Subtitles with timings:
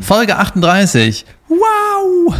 [0.00, 1.26] Folge 38.
[1.48, 2.34] Wow!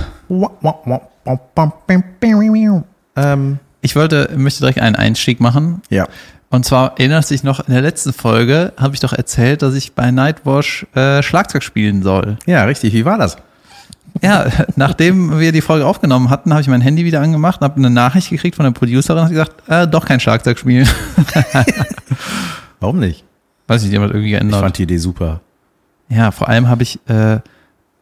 [3.17, 5.83] Ähm, Ich wollte, möchte direkt einen Einstieg machen.
[5.91, 6.07] ja.
[6.51, 9.75] Und zwar erinnerst du dich noch, in der letzten Folge habe ich doch erzählt, dass
[9.75, 12.37] ich bei Nightwash äh, Schlagzeug spielen soll.
[12.47, 12.93] Ja, richtig.
[12.95, 13.37] Wie war das?
[14.23, 14.47] Ja,
[14.77, 17.91] nachdem wir die Folge aufgenommen hatten, habe ich mein Handy wieder angemacht und habe eine
[17.91, 20.89] Nachricht gekriegt von der Producerin und hat gesagt, äh, doch kein Schlagzeug spielen.
[22.79, 23.25] Warum nicht?
[23.67, 24.61] Weiß nicht, das irgendwie Ich geändert.
[24.61, 25.41] fand die Idee super.
[26.09, 27.41] Ja, vor allem habe ich äh,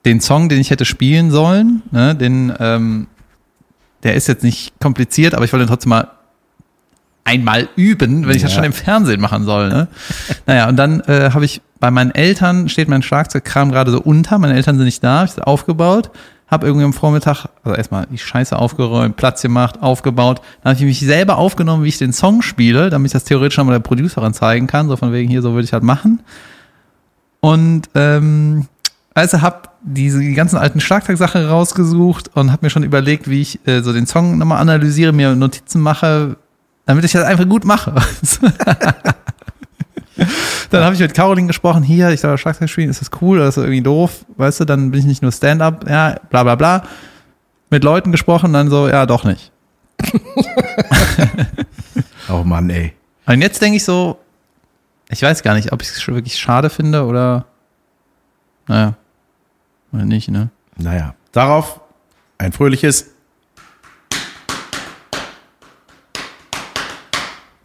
[0.05, 3.06] den Song, den ich hätte spielen sollen, ne, den, ähm,
[4.02, 6.09] der ist jetzt nicht kompliziert, aber ich wollte ihn trotzdem mal
[7.24, 8.57] einmal üben, wenn ich das Ja.
[8.57, 9.69] schon im Fernsehen machen soll.
[9.69, 9.87] Ne?
[10.46, 14.38] naja, und dann äh, habe ich bei meinen Eltern, steht mein Schlagzeugkram gerade so unter,
[14.38, 16.10] meine Eltern sind nicht da, habe ich das aufgebaut,
[16.48, 20.84] habe irgendwie am Vormittag, also erstmal die Scheiße aufgeräumt, Platz gemacht, aufgebaut, dann habe ich
[20.84, 24.34] mich selber aufgenommen, wie ich den Song spiele, damit ich das theoretisch nochmal der Producerin
[24.34, 26.21] zeigen kann, so von wegen hier, so würde ich halt machen.
[27.45, 28.69] Und ähm,
[29.14, 33.59] also hab diese die ganzen alten Schlagzeugsachen rausgesucht und habe mir schon überlegt, wie ich
[33.66, 36.37] äh, so den Song nochmal analysiere, mir Notizen mache,
[36.87, 37.93] damit ich das einfach gut mache.
[40.71, 43.49] dann habe ich mit Caroline gesprochen, hier, ich soll Schlagzeug spielen, ist das cool oder
[43.49, 44.24] ist das irgendwie doof?
[44.37, 46.84] Weißt du, dann bin ich nicht nur Stand-up, ja, bla bla bla.
[47.71, 49.51] Mit Leuten gesprochen, dann so, ja, doch nicht.
[52.29, 52.93] Oh Mann, ey.
[53.27, 54.18] Und jetzt denke ich so,
[55.13, 57.45] ich weiß gar nicht, ob ich es wirklich schade finde oder,
[58.66, 58.95] naja,
[59.93, 60.49] oder nicht, ne?
[60.77, 61.80] Naja, darauf
[62.38, 63.10] ein fröhliches.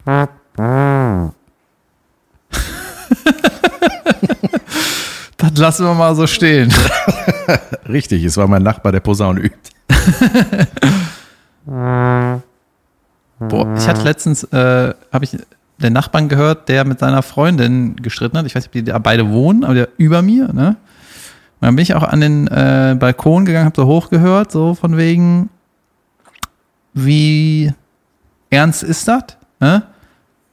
[5.40, 6.74] Das lassen wir mal so stehen.
[7.88, 9.70] Richtig, es war mein Nachbar, der Posaune übt.
[13.38, 15.38] Boah, ich hatte letztens, äh, habe ich
[15.78, 18.46] den Nachbarn gehört, der mit seiner Freundin gestritten hat.
[18.46, 20.76] Ich weiß nicht, ob die da beide wohnen, aber der über mir, ne?
[21.60, 24.96] Und dann bin ich auch an den äh, Balkon gegangen, habe so hochgehört, so von
[24.96, 25.50] wegen,
[26.94, 27.72] wie
[28.50, 29.24] ernst ist das?
[29.58, 29.82] Ne?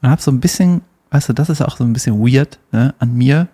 [0.01, 2.95] Und habe so ein bisschen, weißt du, das ist auch so ein bisschen weird ne,
[2.97, 3.47] an mir.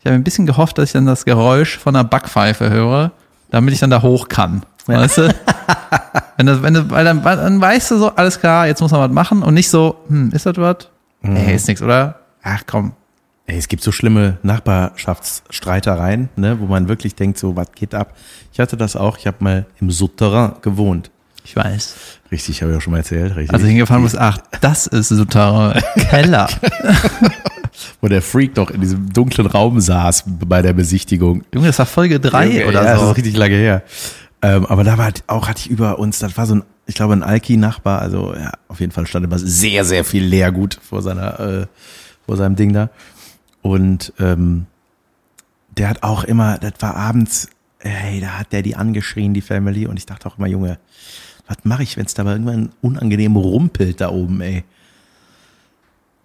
[0.00, 3.12] Ich habe ein bisschen gehofft, dass ich dann das Geräusch von einer Backpfeife höre,
[3.50, 4.62] damit ich dann da hoch kann.
[4.86, 5.34] Weißt du?
[6.38, 8.90] Wenn das, wenn das, weil dann, weil dann weißt du so, alles klar, jetzt muss
[8.90, 10.90] man was machen und nicht so, hm, ist das was?
[11.28, 12.20] Nee, ist nix, oder?
[12.42, 12.92] Ach komm.
[13.46, 18.16] Ey, es gibt so schlimme Nachbarschaftsstreitereien, ne, wo man wirklich denkt, so, was geht ab?
[18.52, 21.10] Ich hatte das auch, ich habe mal im Souterrain gewohnt.
[21.44, 21.94] Ich weiß.
[22.32, 23.54] Richtig, habe ich auch schon mal erzählt, richtig.
[23.54, 25.80] Also hingefahren muss, ach, das ist Souterrain.
[26.10, 26.48] Keller.
[28.00, 31.44] wo der Freak doch in diesem dunklen Raum saß bei der Besichtigung.
[31.54, 33.10] Junge, das war Folge 3 ja, oder Das so.
[33.10, 33.82] ist richtig lange her.
[34.42, 37.14] Ähm, aber da war auch, hatte ich über uns, das war so ein, ich glaube,
[37.14, 41.40] ein Alki-Nachbar, also ja, auf jeden Fall stand immer sehr, sehr viel Leergut vor seiner,
[41.40, 41.66] äh,
[42.24, 42.90] vor seinem Ding da.
[43.62, 44.66] Und ähm,
[45.76, 47.48] der hat auch immer, das war abends,
[47.80, 50.78] hey, da hat der die angeschrien, die Family, und ich dachte auch immer, Junge,
[51.48, 54.64] was mache ich, wenn es da mal irgendwann unangenehm rumpelt da oben, ey?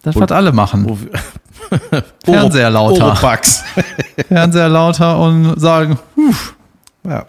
[0.03, 0.89] Das wird alle machen.
[0.89, 0.97] Wo,
[2.25, 3.05] Fernseher lauter.
[3.07, 3.63] Oropax.
[4.27, 6.55] Fernseher lauter und sagen, Huf.
[7.03, 7.19] ja.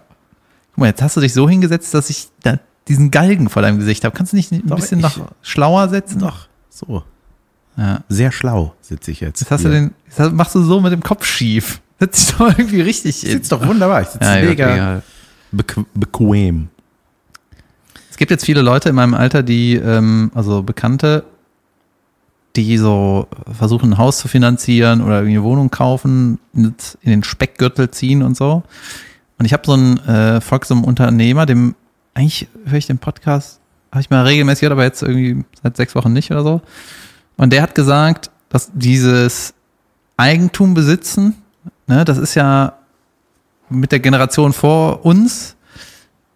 [0.70, 2.28] guck mal, jetzt hast du dich so hingesetzt, dass ich
[2.88, 4.16] diesen Galgen vor deinem Gesicht habe.
[4.16, 6.18] Kannst du nicht ein Doch, bisschen noch schlauer setzen?
[6.20, 7.02] Doch, so.
[7.76, 8.00] Ja.
[8.08, 9.40] Sehr schlau sitze ich jetzt.
[9.40, 11.80] Jetzt hast du den, jetzt machst du so mit dem Kopf schief.
[12.00, 13.30] Setz dich doch irgendwie richtig hin.
[13.30, 14.02] sitzt doch wunderbar.
[14.02, 15.02] Ich sitze Ja, mega
[15.52, 16.68] bequ bequem.
[18.10, 21.24] Es gibt jetzt viele Leute in meinem Alter, die, ähm, also Bekannte,
[22.56, 27.24] die so versuchen, ein Haus zu finanzieren oder irgendwie eine Wohnung kaufen, in in den
[27.24, 28.62] Speckgürtel ziehen und so.
[29.38, 31.74] Und ich habe so einen äh, folge so einem Unternehmer, dem
[32.14, 35.94] eigentlich höre ich den Podcast, habe ich mal regelmäßig gehört, aber jetzt irgendwie seit sechs
[35.94, 36.62] Wochen nicht oder so.
[37.36, 39.54] Und der hat gesagt, dass dieses
[40.16, 41.42] Eigentum besitzen,
[41.86, 42.74] ne, das ist ja
[43.68, 45.56] mit der Generation vor uns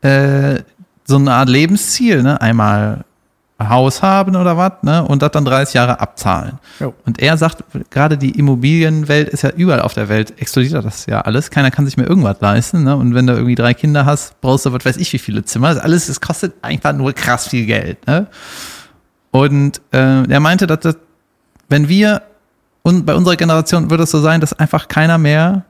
[0.01, 0.63] äh,
[1.05, 2.41] so eine Art Lebensziel, ne?
[2.41, 3.05] Einmal ein
[3.59, 5.03] Haus haben oder was, ne?
[5.05, 6.59] Und das dann 30 Jahre abzahlen.
[6.78, 6.93] Jo.
[7.06, 11.22] Und er sagt, gerade die Immobilienwelt ist ja überall auf der Welt, explodiert das ja
[11.22, 11.51] alles.
[11.51, 12.95] Keiner kann sich mehr irgendwas leisten, ne?
[12.97, 15.72] Und wenn du irgendwie drei Kinder hast, brauchst du was weiß ich wie viele Zimmer.
[15.72, 18.27] Das alles, es kostet einfach nur krass viel Geld, ne?
[19.31, 20.97] Und äh, er meinte, dass das,
[21.69, 22.22] wenn wir,
[22.83, 25.65] und bei unserer Generation würde es so sein, dass einfach keiner mehr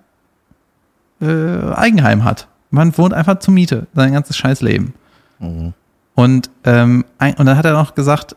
[1.21, 2.49] äh, Eigenheim hat.
[2.71, 4.95] Man wohnt einfach zur Miete, sein ganzes scheiß Leben.
[6.17, 8.35] Und, ähm, ein, und dann hat er noch gesagt,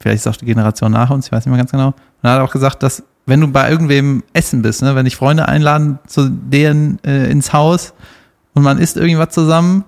[0.00, 1.94] vielleicht ist es auch die Generation nach uns, ich weiß nicht mehr ganz genau, und
[2.22, 5.14] dann hat er auch gesagt, dass wenn du bei irgendwem essen bist, ne, wenn dich
[5.14, 7.94] Freunde einladen zu denen äh, ins Haus
[8.54, 9.84] und man isst irgendwas zusammen,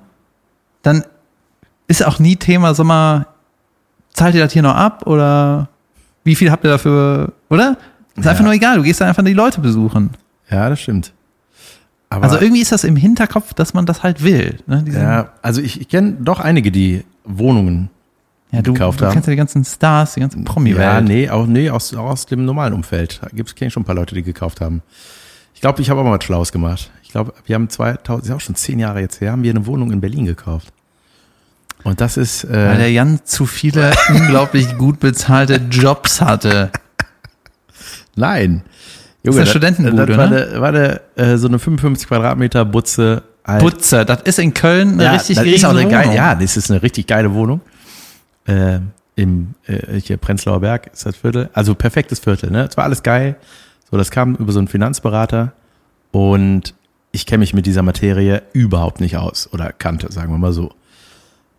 [0.83, 1.03] dann
[1.89, 3.27] ist auch nie Thema, sag mal,
[4.13, 5.69] zahlt ihr das hier noch ab oder
[6.23, 7.77] wie viel habt ihr dafür, oder?
[8.15, 8.31] Ist Ja.
[8.31, 10.11] einfach nur egal, du gehst dann einfach die Leute besuchen.
[10.49, 11.13] Ja, das stimmt.
[12.11, 14.61] Aber, Also irgendwie ist das im Hinterkopf, dass man das halt will.
[14.69, 14.85] Ne?
[14.93, 17.91] Ja, also ich, ich kenne doch einige, die Wohnungen
[18.53, 19.13] ja, du, gekauft du haben.
[19.13, 20.79] kennst ja die ganzen Stars, die ganze Promi-Welt.
[20.79, 23.21] Ja, nee, auch, nee aus, auch aus dem normalen Umfeld.
[23.23, 24.83] Da gibt's kenn ich schon ein paar Leute, die gekauft haben.
[25.55, 26.91] Ich glaube, ich habe auch mal was Schlaues gemacht.
[27.03, 29.67] Ich glaube, wir haben 2000, ist auch schon zehn Jahre jetzt her, haben wir eine
[29.67, 30.73] Wohnung in Berlin gekauft.
[31.85, 36.71] Und das ist, Weil äh, der Jan zu viele unglaublich gut bezahlte Jobs hatte.
[38.17, 38.63] nein.
[39.23, 40.47] Ist ja Studentenbude, das war, ne?
[40.47, 43.23] eine, war eine, äh, so eine 55 Quadratmeter Butze.
[43.45, 43.63] Alt.
[43.63, 46.17] Butze, das ist in Köln eine ja, richtig das ist auch eine geile, Wohnung.
[46.17, 47.61] Ja, das ist eine richtig geile Wohnung.
[48.47, 48.81] Äh,
[49.17, 51.51] Im äh, hier Prenzlauer Berg ist das Viertel.
[51.53, 52.67] Also perfektes Viertel, ne?
[52.69, 53.37] Es war alles geil.
[53.91, 55.53] So, das kam über so einen Finanzberater
[56.11, 56.75] und
[57.13, 60.73] ich kenne mich mit dieser Materie überhaupt nicht aus oder kannte, sagen wir mal so.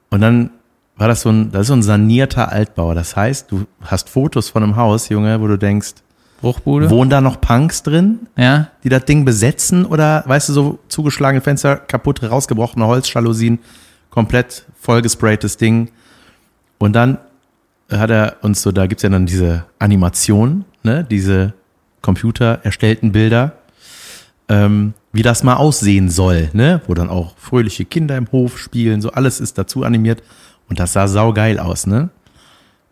[0.10, 0.50] Und dann
[0.98, 2.94] war das so ein, das ist so ein sanierter Altbau.
[2.94, 5.94] Das heißt, du hast Fotos von einem Haus, Junge, wo du denkst,
[6.42, 6.90] Bruchbude.
[6.90, 8.28] wohnen da noch Punks drin?
[8.38, 8.70] Ja.
[8.84, 13.60] die das Ding besetzen oder, weißt du, so zugeschlagene Fenster, kaputt, rausgebrochene Holzjalousien,
[14.10, 15.90] komplett vollgespraytes Ding.
[16.78, 17.18] Und dann
[17.92, 21.54] hat er uns so, da gibt's ja dann diese Animation, ne, diese
[22.02, 23.54] Computer erstellten Bilder,
[24.50, 29.02] ähm, wie das mal aussehen soll, ne, wo dann auch fröhliche Kinder im Hof spielen,
[29.02, 30.22] so alles ist dazu animiert
[30.70, 32.10] und das sah saugeil aus, ne.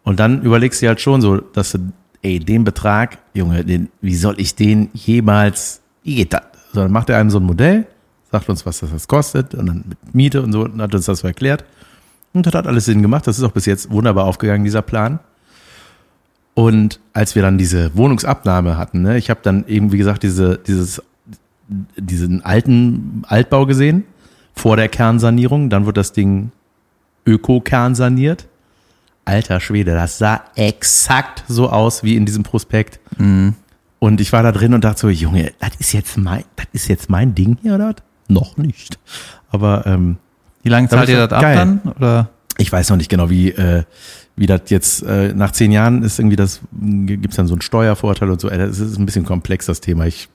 [0.04, 1.80] Und dann überlegst du halt schon so, dass du,
[2.24, 6.42] ey, den Betrag, Junge, den, wie soll ich den jemals, wie geht das?
[6.74, 7.86] So, dann macht er einem so ein Modell,
[8.32, 11.06] sagt uns, was das jetzt kostet und dann mit Miete und so, und hat uns
[11.06, 11.64] das so erklärt.
[12.34, 13.28] Und das hat alles Sinn gemacht.
[13.28, 15.20] Das ist auch bis jetzt wunderbar aufgegangen, dieser Plan.
[16.56, 20.58] Und als wir dann diese Wohnungsabnahme hatten, ne, ich habe dann eben, wie gesagt, diese,
[20.58, 21.02] dieses,
[21.68, 24.06] diesen alten Altbau gesehen,
[24.56, 25.70] vor der Kernsanierung.
[25.70, 26.52] Dann wird das Ding
[27.26, 28.48] Öko-Kern saniert.
[29.26, 33.00] Alter Schwede, das sah exakt so aus wie in diesem Prospekt.
[33.18, 36.88] Und ich war da drin und dachte so, Junge, das ist jetzt mein, das ist
[36.88, 37.96] jetzt mein Ding hier, oder?
[38.28, 39.00] Noch nicht.
[39.50, 40.18] Aber ähm,
[40.64, 41.56] Wie lange zahlt ihr das ab geil.
[41.56, 41.80] dann?
[41.96, 42.30] Oder?
[42.58, 43.84] ich weiß noch nicht genau, wie, äh,
[44.36, 48.30] wie das jetzt, äh, nach zehn Jahren ist irgendwie das, gibt's dann so einen Steuervorteil
[48.30, 48.50] und so.
[48.50, 50.06] Das ist ein bisschen komplex, das Thema.
[50.06, 50.30] Ich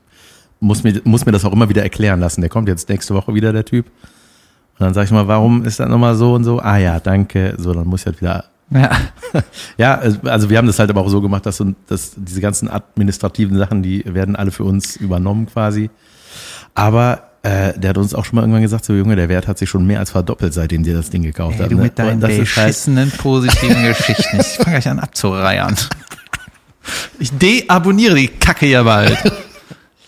[0.60, 2.40] muss mir, muss mir das auch immer wieder erklären lassen.
[2.40, 3.86] Der kommt jetzt nächste Woche wieder, der Typ.
[3.86, 6.60] Und dann sag ich mal, warum ist das nochmal so und so?
[6.60, 7.54] Ah ja, danke.
[7.58, 8.90] So, dann muss ich halt wieder Ja.
[9.78, 13.56] ja, also wir haben das halt aber auch so gemacht, dass, dass diese ganzen administrativen
[13.56, 15.90] Sachen, die werden alle für uns übernommen quasi.
[16.74, 19.58] Aber äh, der hat uns auch schon mal irgendwann gesagt, so Junge, der Wert hat
[19.58, 21.70] sich schon mehr als verdoppelt, seitdem dir das Ding gekauft hat.
[21.70, 21.82] du ne?
[21.82, 24.40] mit deinen ist halt, beschissenen positiven Geschichten.
[24.40, 25.76] Ich fange gleich an abzureiern.
[27.18, 29.18] Ich deabonniere die Kacke ja bald.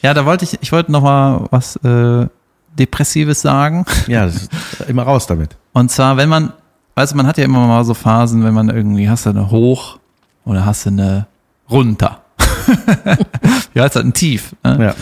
[0.00, 2.26] Ja, da wollte ich, ich wollte noch mal was äh,
[2.78, 3.84] Depressives sagen.
[4.06, 4.30] ja,
[4.88, 5.56] immer raus damit.
[5.74, 6.54] Und zwar, wenn man,
[7.00, 9.98] also man hat ja immer mal so Phasen, wenn man irgendwie, hast du eine Hoch
[10.44, 11.26] oder hast du eine
[11.70, 12.20] Runter.
[13.74, 14.54] ja, ist halt ein Tief.
[14.62, 14.78] Ne?
[14.80, 14.94] Ja.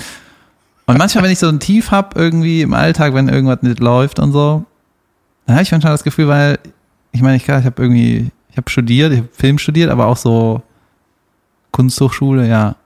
[0.86, 4.18] Und manchmal, wenn ich so ein Tief hab irgendwie im Alltag, wenn irgendwas nicht läuft
[4.18, 4.64] und so,
[5.46, 6.58] dann habe ich manchmal das Gefühl, weil,
[7.12, 10.16] ich meine, ich, ich habe irgendwie, ich habe studiert, ich habe Film studiert, aber auch
[10.16, 10.62] so
[11.72, 12.76] Kunsthochschule, ja,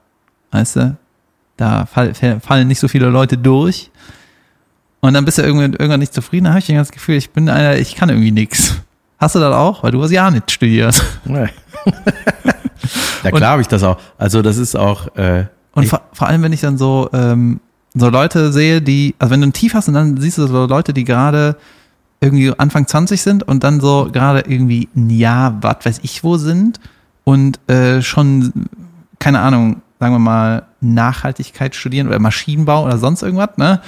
[0.50, 0.96] weißt du,
[1.56, 3.90] da fall, fallen nicht so viele Leute durch.
[5.00, 7.48] Und dann bist du irgendwann, irgendwann nicht zufrieden, dann habe ich das Gefühl, ich bin
[7.48, 8.81] einer, ich kann irgendwie nix.
[9.22, 9.84] Hast du das auch?
[9.84, 11.00] Weil du hast ja nicht studiert.
[11.26, 11.46] Ja,
[13.22, 13.96] ja klar habe ich das auch.
[14.18, 17.60] Also das ist auch, äh, Und vor, vor allem, wenn ich dann so, ähm,
[17.94, 20.66] so Leute sehe, die, also wenn du ein Tief hast und dann siehst du so
[20.66, 21.56] Leute, die gerade
[22.20, 26.36] irgendwie Anfang 20 sind und dann so gerade irgendwie ein Jahr, was weiß ich wo
[26.36, 26.80] sind
[27.22, 28.52] und äh, schon,
[29.20, 33.80] keine Ahnung, sagen wir mal, Nachhaltigkeit studieren oder Maschinenbau oder sonst irgendwas, ne?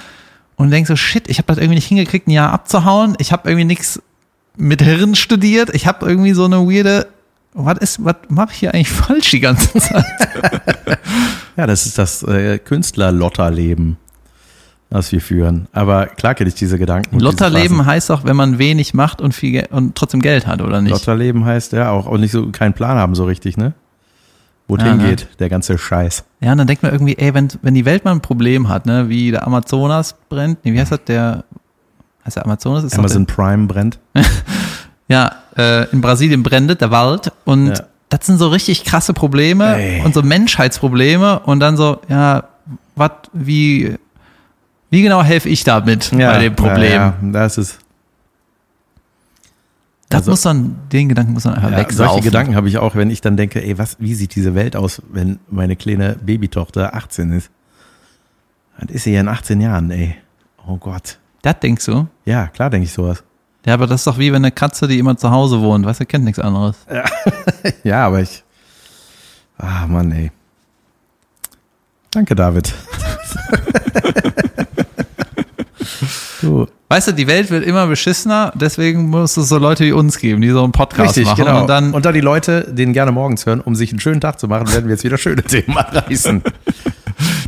[0.55, 3.51] Und denkst so, shit, ich habe das irgendwie nicht hingekriegt, ein Jahr abzuhauen, ich habe
[3.51, 4.01] irgendwie nichts
[4.57, 7.09] mit Hirn studiert, ich habe irgendwie so eine weirde,
[7.55, 10.05] was ist, was mache ich hier eigentlich falsch die ganze Zeit?
[11.57, 13.97] ja, das ist das äh, Künstler-Lotterleben,
[14.91, 15.69] das wir führen.
[15.73, 17.15] Aber klar kenne ich diese Gedanken.
[17.15, 20.81] und Lotterleben heißt auch, wenn man wenig macht und viel und trotzdem Geld hat, oder
[20.83, 20.93] nicht?
[20.93, 23.75] Lotterleben heißt ja auch, auch nicht so keinen Plan haben so richtig, ne?
[24.67, 24.91] Wo Ja, ne?
[25.03, 26.25] hingeht, der ganze Scheiß.
[26.41, 28.87] Ja, und dann denkt man irgendwie, ey, wenn, wenn die Welt mal ein Problem hat,
[28.87, 31.45] ne, wie der Amazonas brennt, nee, wie heißt das, der,
[32.25, 32.85] heißt der Amazonas?
[32.85, 33.99] Ist Amazon Prime brennt.
[35.07, 37.85] Ja, äh, in Brasilien brennt der Wald und Ja.
[38.09, 40.01] das sind so richtig krasse Probleme Ey.
[40.03, 42.45] und so Menschheitsprobleme und dann so, ja,
[42.97, 43.97] was, wie,
[44.89, 46.91] wie genau helfe ich damit bei dem Problem?
[46.93, 47.81] Ja, ja, das ist,
[50.09, 52.09] Das Also- muss man, den Gedanken muss man einfach ja, wegsaufen.
[52.13, 54.75] solche Gedanken habe ich auch, wenn ich dann denke, ey, was, wie sieht diese Welt
[54.75, 57.51] aus, wenn meine kleine Babytochter 18 ist?
[58.81, 60.17] Das ist sie ja in 18 Jahren, ey.
[60.67, 61.19] Oh Gott.
[61.45, 62.07] Das denkst du?
[62.25, 63.23] Ja, klar denke ich sowas.
[63.67, 66.01] Ja, aber das ist doch wie wenn eine Katze, die immer zu Hause wohnt, weißt
[66.01, 66.77] du, kennt nichts anderes.
[67.85, 68.43] Ja, aber ich.
[69.59, 70.31] Ah, Mann, ey.
[72.11, 72.73] Danke, David.
[76.41, 80.19] Du, Weißt du, die Welt wird immer beschissener, deswegen muss es so Leute wie uns
[80.19, 81.45] geben, die so einen Podcast richtig, machen.
[81.45, 81.61] genau.
[81.63, 84.39] Und dann, und da die Leute den gerne morgens hören, um sich einen schönen Tag
[84.39, 86.43] zu machen, werden wir jetzt wieder schöne Themen anreißen.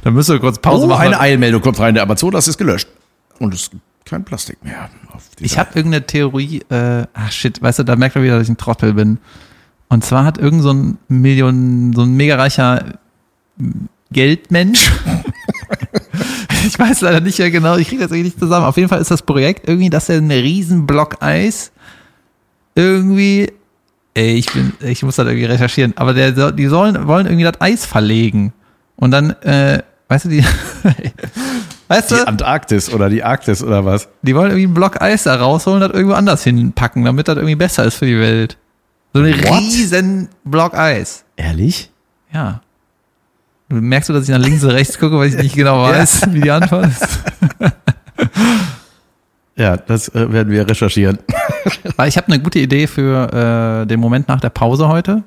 [0.03, 1.03] dann müssen wir kurz Pause Oh, machen.
[1.09, 2.89] eine Eilmeldung kommt rein, der Amazonas ist gelöscht.
[3.39, 4.89] Und es gibt kein Plastik mehr.
[5.41, 8.53] Ich habe irgendeine Theorie, äh, ach shit, weißt du, da merkt man wieder, dass ich
[8.53, 9.19] ein Trottel bin.
[9.89, 12.99] Und zwar hat irgend so ein Million, so ein mega reicher
[14.11, 14.91] Geldmensch.
[16.67, 18.67] ich weiß leider nicht mehr genau, ich kriege das irgendwie nicht zusammen.
[18.67, 21.73] Auf jeden Fall ist das Projekt irgendwie, dass er einen riesen Block Eis
[22.75, 23.53] irgendwie,
[24.15, 27.61] ey, ich bin, ich muss das irgendwie recherchieren, aber der, die sollen, wollen irgendwie das
[27.61, 28.53] Eis verlegen.
[28.97, 30.45] Und dann, äh, weißt du, die,
[31.89, 34.09] weißt du, die Antarktis oder die Arktis oder was?
[34.23, 37.37] die wollen irgendwie einen Block Eis da rausholen und das irgendwo anders hinpacken, damit das
[37.37, 38.57] irgendwie besser ist für die Welt.
[39.13, 39.61] So einen What?
[39.61, 41.25] riesen Block Eis.
[41.37, 41.91] Ehrlich?
[42.33, 42.61] Ja.
[43.69, 46.33] Du merkst du, dass ich nach links und rechts gucke, weil ich nicht genau weiß,
[46.33, 47.19] wie die Antwort ist?
[49.57, 51.19] Ja, das äh, werden wir recherchieren.
[51.97, 55.23] Weil ich habe eine gute Idee für äh, den Moment nach der Pause heute.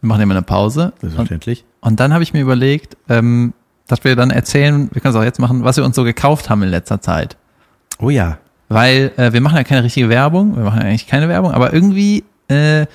[0.00, 0.86] Wir machen immer eine Pause.
[0.86, 1.64] Und, Selbstverständlich.
[1.80, 3.52] und dann habe ich mir überlegt, ähm,
[3.88, 6.48] dass wir dann erzählen, wir können es auch jetzt machen, was wir uns so gekauft
[6.50, 7.36] haben in letzter Zeit.
[8.00, 8.38] Oh ja.
[8.68, 11.72] weil äh, wir machen ja keine richtige Werbung, wir machen ja eigentlich keine Werbung, aber
[11.72, 12.86] irgendwie, äh,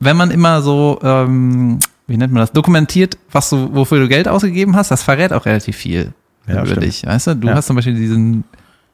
[0.00, 4.28] wenn man immer so, ähm, wie nennt man das, dokumentiert, was du, wofür du Geld
[4.28, 6.12] ausgegeben hast, das verrät auch relativ viel
[6.46, 7.36] Ja, über dich, weißt du?
[7.36, 7.54] Du Ja.
[7.54, 8.44] hast zum Beispiel diesen,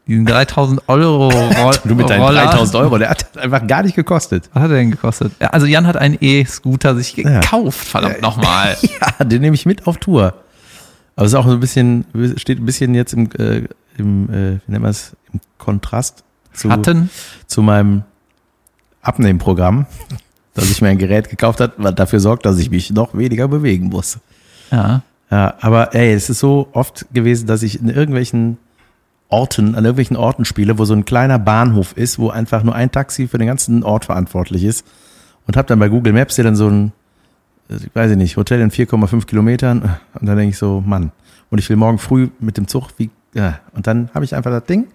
[0.07, 1.29] diesen 3000 Euro
[1.63, 2.45] Roll Du mit deinen Roller.
[2.45, 4.49] 3000 Euro, der hat einfach gar nicht gekostet.
[4.53, 5.33] Was hat er denn gekostet?
[5.41, 7.41] Ja, also Jan hat einen E-Scooter sich Ja.
[7.41, 8.77] gekauft, verdammt nochmal.
[9.19, 10.35] Ja, den nehme ich mit auf Tour.
[11.19, 12.05] Aber es ist auch so ein bisschen,
[12.37, 13.65] steht ein bisschen jetzt im, äh,
[13.97, 16.23] im äh, wie nennt man es, im Kontrast
[16.53, 17.11] zu, Hatten,
[17.49, 18.05] zu meinem
[19.03, 19.87] Abnehmprogramm,
[20.55, 23.49] dass ich mir ein Gerät gekauft habe, was dafür sorgt, dass ich mich noch weniger
[23.49, 24.21] bewegen muss.
[24.71, 25.03] ja.
[25.29, 28.57] Ja, aber ey, es ist so oft gewesen, dass ich in irgendwelchen
[29.29, 32.93] Orten, an irgendwelchen Orten spiele, wo so ein kleiner Bahnhof ist, wo einfach nur ein
[32.93, 34.87] Taxi für den ganzen Ort verantwortlich ist.
[35.49, 36.93] Und habe dann bei Google Maps hier dann so ein,
[37.69, 39.99] ich weiß ich nicht, Hotel in 4,5 Kilometern.
[40.15, 41.13] Und dann denke ich so, Mann.
[41.51, 43.61] Und ich will morgen früh mit dem Zug, wie, ja.
[43.73, 44.87] Und dann habe ich einfach das Ding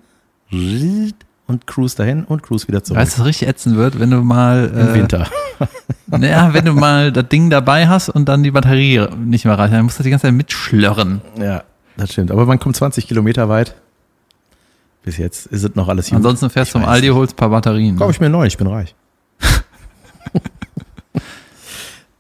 [1.47, 2.99] und cruise dahin und cruise wieder zurück.
[2.99, 5.27] Weißt du, was richtig ätzend wird, wenn du mal Im äh, Winter.
[6.07, 9.73] Naja, wenn du mal das Ding dabei hast und dann die Batterie nicht mehr reicht,
[9.73, 11.21] dann musst du die ganze Zeit mitschlörren.
[11.39, 11.63] Ja,
[11.97, 12.31] das stimmt.
[12.31, 13.73] Aber man kommt 20 Kilometer weit.
[15.03, 16.17] Bis jetzt ist es noch alles gut.
[16.17, 17.97] Ansonsten fährst du zum Aldi, holst ein paar Batterien.
[17.97, 18.93] Kauf ich mir neu, ich bin reich.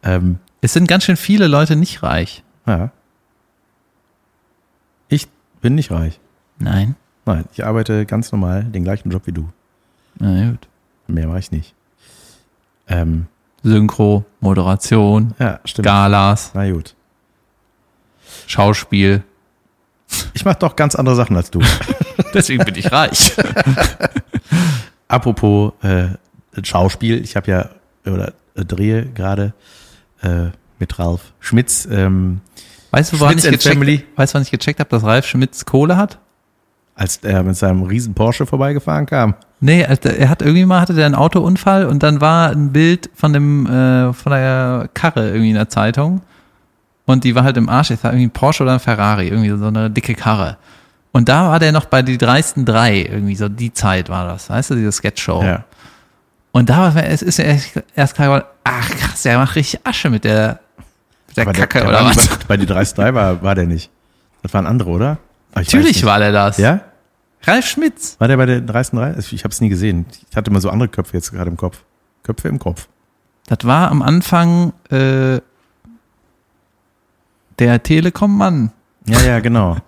[0.03, 2.43] Ähm, Es sind ganz schön viele Leute nicht reich.
[2.65, 2.91] ja.
[5.09, 5.27] Ich
[5.61, 6.19] bin nicht reich.
[6.57, 6.95] Nein.
[7.25, 9.47] Nein, ich arbeite ganz normal den gleichen Job wie du.
[10.19, 10.67] Na gut.
[11.07, 11.73] Mehr mache ich nicht.
[12.87, 13.27] Ähm,
[13.63, 15.85] Synchro, Moderation, ja, stimmt.
[15.85, 16.95] Galas, Na gut.
[18.47, 19.23] Schauspiel.
[20.33, 21.61] Ich mache doch ganz andere Sachen als du.
[22.33, 23.33] Deswegen bin ich reich.
[25.07, 26.09] Apropos äh,
[26.63, 27.69] Schauspiel, ich habe ja
[28.05, 29.53] oder äh, drehe gerade
[30.23, 31.87] äh, mit Ralf Schmitz.
[31.89, 32.41] Ähm,
[32.91, 36.19] Weißt du, woran ich gecheckt, weißt, wann ich gecheckt habe, dass Ralf Schmitz Kohle hat?
[36.95, 39.35] als er mit seinem riesen Porsche vorbeigefahren kam.
[39.59, 43.09] Nee, also er hat irgendwie mal hatte der einen Autounfall und dann war ein Bild
[43.15, 46.21] von dem äh, von der Karre irgendwie in der Zeitung
[47.05, 47.91] und die war halt im Arsch.
[47.91, 50.57] Es war irgendwie ein Porsche oder ein Ferrari, irgendwie so eine dicke Karre.
[51.11, 54.49] Und da war der noch bei die dreisten drei, irgendwie so die Zeit war das,
[54.49, 55.43] weißt du, diese Sketchshow.
[55.43, 55.63] Ja.
[56.55, 59.85] Und da war es ist ja erst, erst klar geworden, ach krass, der macht richtig
[59.85, 60.59] Asche mit der
[61.27, 62.27] mit der Aber Kacke der, der oder was.
[62.27, 63.89] Bei, bei die 3 war, war der nicht.
[64.43, 65.17] Das waren andere, oder?
[65.53, 66.59] Ah, Natürlich war der das.
[66.59, 66.81] Ja?
[67.43, 68.15] Ralf Schmitz.
[68.19, 68.81] War der bei den 3
[69.17, 70.05] Ich habe es nie gesehen.
[70.29, 71.83] Ich hatte immer so andere Köpfe jetzt gerade im Kopf.
[72.21, 72.87] Köpfe im Kopf.
[73.47, 75.39] Das war am Anfang äh,
[77.57, 78.71] der Telekom-Mann.
[79.07, 79.77] Ja, ja, genau.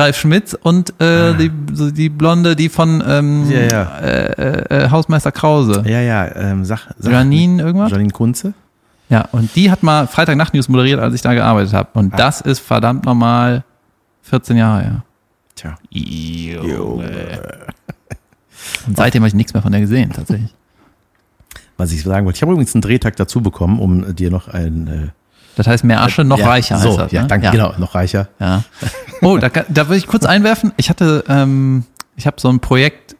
[0.00, 3.52] Ralf Schmitz und äh, die, so die Blonde, die von ähm, Ah.
[3.52, 3.98] Ja, ja.
[3.98, 5.82] Äh, äh, Hausmeister Krause.
[5.86, 7.90] Ja, ja, ähm, sag, sag Janine irgendwas?
[7.90, 8.54] Janine Kunze.
[9.08, 11.88] Ja, und die hat mal Freitagnacht News moderiert, als ich da gearbeitet habe.
[11.94, 12.16] Und Ah.
[12.16, 13.64] das ist verdammt normal
[14.22, 15.04] 14 Jahre her.
[15.56, 15.74] Tja.
[15.90, 17.40] Junge.
[18.86, 20.54] Und seitdem habe ich nichts mehr von der gesehen, tatsächlich.
[21.76, 22.36] Was ich sagen wollte.
[22.36, 25.08] Ich habe übrigens einen Drehtag dazu bekommen, um dir noch ein äh,
[25.60, 27.12] Das heißt, mehr Asche, noch ja, reicher So, das.
[27.12, 27.28] ja, ne?
[27.28, 28.28] danke, genau, noch reicher.
[28.40, 28.64] Ja.
[29.20, 30.72] Oh, da, da will ich kurz einwerfen.
[30.78, 31.84] Ich hatte, ähm,
[32.16, 33.14] ich habe so ein Projekt,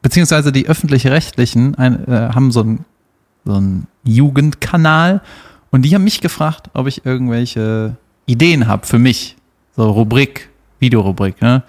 [0.00, 2.86] beziehungsweise die öffentlich-rechtlichen ein, äh, haben so ein
[3.44, 5.20] so ein Jugendkanal
[5.70, 9.36] und die haben mich gefragt, ob ich irgendwelche Ideen habe für mich,
[9.76, 10.48] so Rubrik,
[10.78, 11.42] Videorubrik.
[11.42, 11.62] Ne?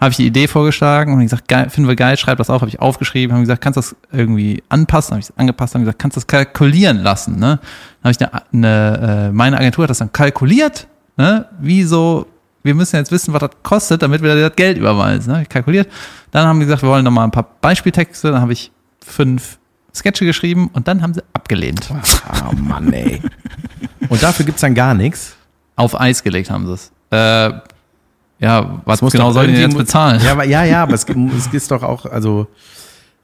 [0.00, 2.62] Habe ich die Idee vorgeschlagen und ich gesagt, geil, finden wir geil, schreib das auf,
[2.62, 5.82] habe ich aufgeschrieben, haben gesagt, kannst du das irgendwie anpassen, habe ich es angepasst, haben
[5.82, 7.38] gesagt, kannst du das kalkulieren lassen.
[7.38, 7.58] Ne?
[8.02, 11.46] Dann habe ich eine, eine, äh, meine Agentur hat das dann kalkuliert, ne?
[11.60, 12.26] wie so
[12.62, 15.32] wir müssen jetzt wissen, was das kostet, damit wir das Geld überweisen.
[15.32, 15.46] Ne?
[15.46, 15.90] Kalkuliert.
[16.30, 18.30] Dann haben die gesagt, wir wollen noch mal ein paar Beispieltexte.
[18.30, 18.70] Dann habe ich
[19.04, 19.58] fünf
[19.94, 21.88] Sketche geschrieben und dann haben sie abgelehnt.
[22.48, 23.22] Oh Mann, ey.
[24.08, 25.36] Und dafür gibt's dann gar nichts.
[25.76, 26.92] Auf Eis gelegt haben sie es.
[27.10, 27.58] Äh,
[28.40, 30.20] ja, was muss genau sollen die denn jetzt bezahlen?
[30.24, 31.04] Ja, aber, ja, ja, aber es,
[31.36, 32.46] es ist doch auch, also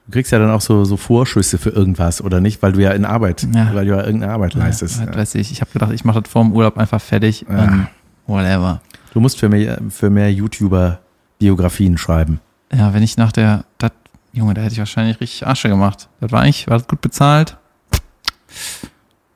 [0.05, 2.61] du kriegst ja dann auch so, so Vorschüsse für irgendwas, oder nicht?
[2.61, 3.73] Weil du ja in Arbeit, Ja.
[3.73, 4.99] weil du ja irgendeine Arbeit leistest.
[5.01, 5.51] Ja, weiß ich.
[5.51, 7.45] Ich habe gedacht, ich mache das vor dem Urlaub einfach fertig.
[7.49, 7.63] Ja.
[7.63, 7.87] Und
[8.27, 8.81] whatever.
[9.13, 10.99] Du musst für mehr, für mehr YouTuber
[11.39, 12.39] Biografien schreiben.
[12.71, 13.91] Ja, wenn ich nach der, das,
[14.33, 16.09] Junge, da hätte ich wahrscheinlich richtig Asche gemacht.
[16.19, 17.57] Das war eigentlich, war das gut bezahlt.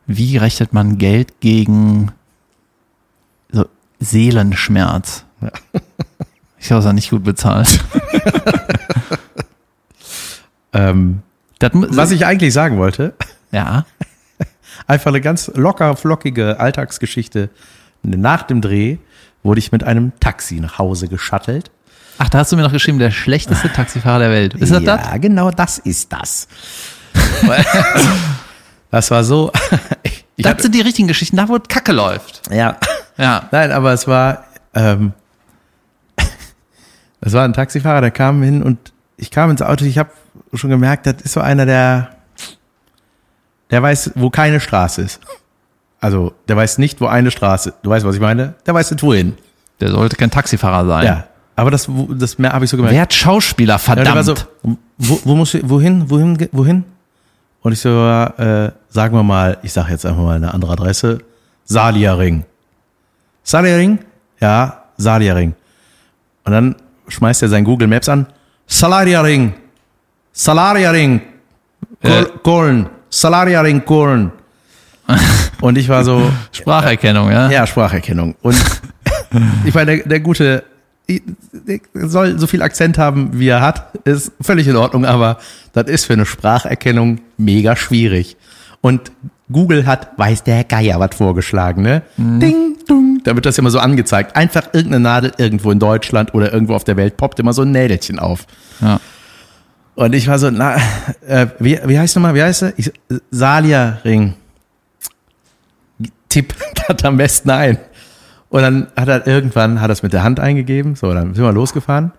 [0.06, 2.12] Wie rechnet man Geld gegen
[3.52, 3.66] so
[4.00, 5.26] Seelenschmerz?
[5.42, 5.50] Ja.
[6.60, 7.84] Ich glaube, es war nicht gut bezahlt.
[10.74, 11.22] Ähm,
[11.60, 13.14] Das, was ich eigentlich sagen wollte,
[13.52, 13.86] ja,
[14.88, 17.50] einfach eine ganz locker, flockige Alltagsgeschichte.
[18.04, 18.98] Nach dem Dreh
[19.44, 21.70] wurde ich mit einem Taxi nach Hause geschattelt.
[22.20, 24.54] ach, da hast du mir noch geschrieben, der schlechteste Taxifahrer der Welt.
[24.56, 25.22] Ist das ja, das?
[25.22, 26.48] genau das ist das.
[28.90, 29.52] das war so.
[30.04, 32.50] Ich, ich Das hatte, sind die richtigen Geschichten, da wo es Kacke läuft.
[32.52, 32.78] ja,
[33.18, 33.48] Ja.
[33.52, 35.12] nein, aber es war, ähm,
[37.22, 38.78] es war ein Taxifahrer, der kam hin und
[39.18, 39.86] ich kam ins Auto.
[39.86, 40.10] Ich habe
[40.54, 42.10] schon gemerkt, das ist so einer, der,
[43.70, 45.20] der weiß, wo keine Straße ist.
[46.00, 47.74] Also, der weiß nicht, wo eine Straße.
[47.84, 48.56] Du weißt, was ich meine?
[48.66, 49.38] Der weiß nicht wohin.
[49.80, 51.06] Der sollte kein Taxifahrer sein.
[51.06, 51.24] Ja,
[51.56, 52.96] aber das, das mehr habe ich so gemerkt.
[52.96, 54.16] Wer hat Schauspieler, Ja, verdammt?
[54.16, 54.34] war so,
[54.98, 56.84] wo, wo muss ich, wohin, wohin, wohin?
[57.62, 61.20] Und ich so, äh, sagen wir mal, ich sage jetzt einfach mal eine andere Adresse,
[61.66, 62.46] Salia Ring.
[63.44, 64.00] Salia Ring?
[64.40, 65.54] Ja, Salia Ring.
[66.46, 66.76] Und dann
[67.12, 68.28] schmeißt er sein Google Maps an,
[68.68, 69.54] Salaria Ring,
[70.32, 71.22] Salaria Ring,
[72.02, 72.26] Kol Äh.
[72.44, 74.32] Köln, Salaria Ring, Köln.
[75.62, 77.50] Und ich war so, Spracherkennung, ja?
[77.50, 78.36] ja, Spracherkennung.
[78.42, 78.56] Und
[79.66, 80.64] ich meine, der, der gute
[81.94, 85.38] soll so viel Akzent haben, wie er hat, ist völlig in Ordnung, aber
[85.74, 88.38] das ist für eine Spracherkennung mega schwierig.
[88.80, 89.12] Und
[89.52, 92.04] Google hat, weiß der Geier, was vorgeschlagen, ne?
[92.18, 93.11] Ding, dung.
[93.24, 94.36] Da wird das immer so angezeigt.
[94.36, 97.72] Einfach irgendeine Nadel irgendwo in Deutschland oder irgendwo auf der Welt poppt immer so ein
[97.72, 98.46] Nädelchen auf.
[98.82, 99.00] ja.
[99.94, 100.78] Und ich war so, na,
[101.28, 102.74] äh, wie, wie heißt nochmal, wie heißt er?
[102.78, 102.92] Ich,
[103.30, 104.34] Salia Ring.
[106.30, 106.56] Tipp
[106.88, 107.78] hat am besten ein.
[108.50, 111.44] Und dann hat er irgendwann, hat er es mit der Hand eingegeben, so, dann sind
[111.44, 112.12] wir losgefahren.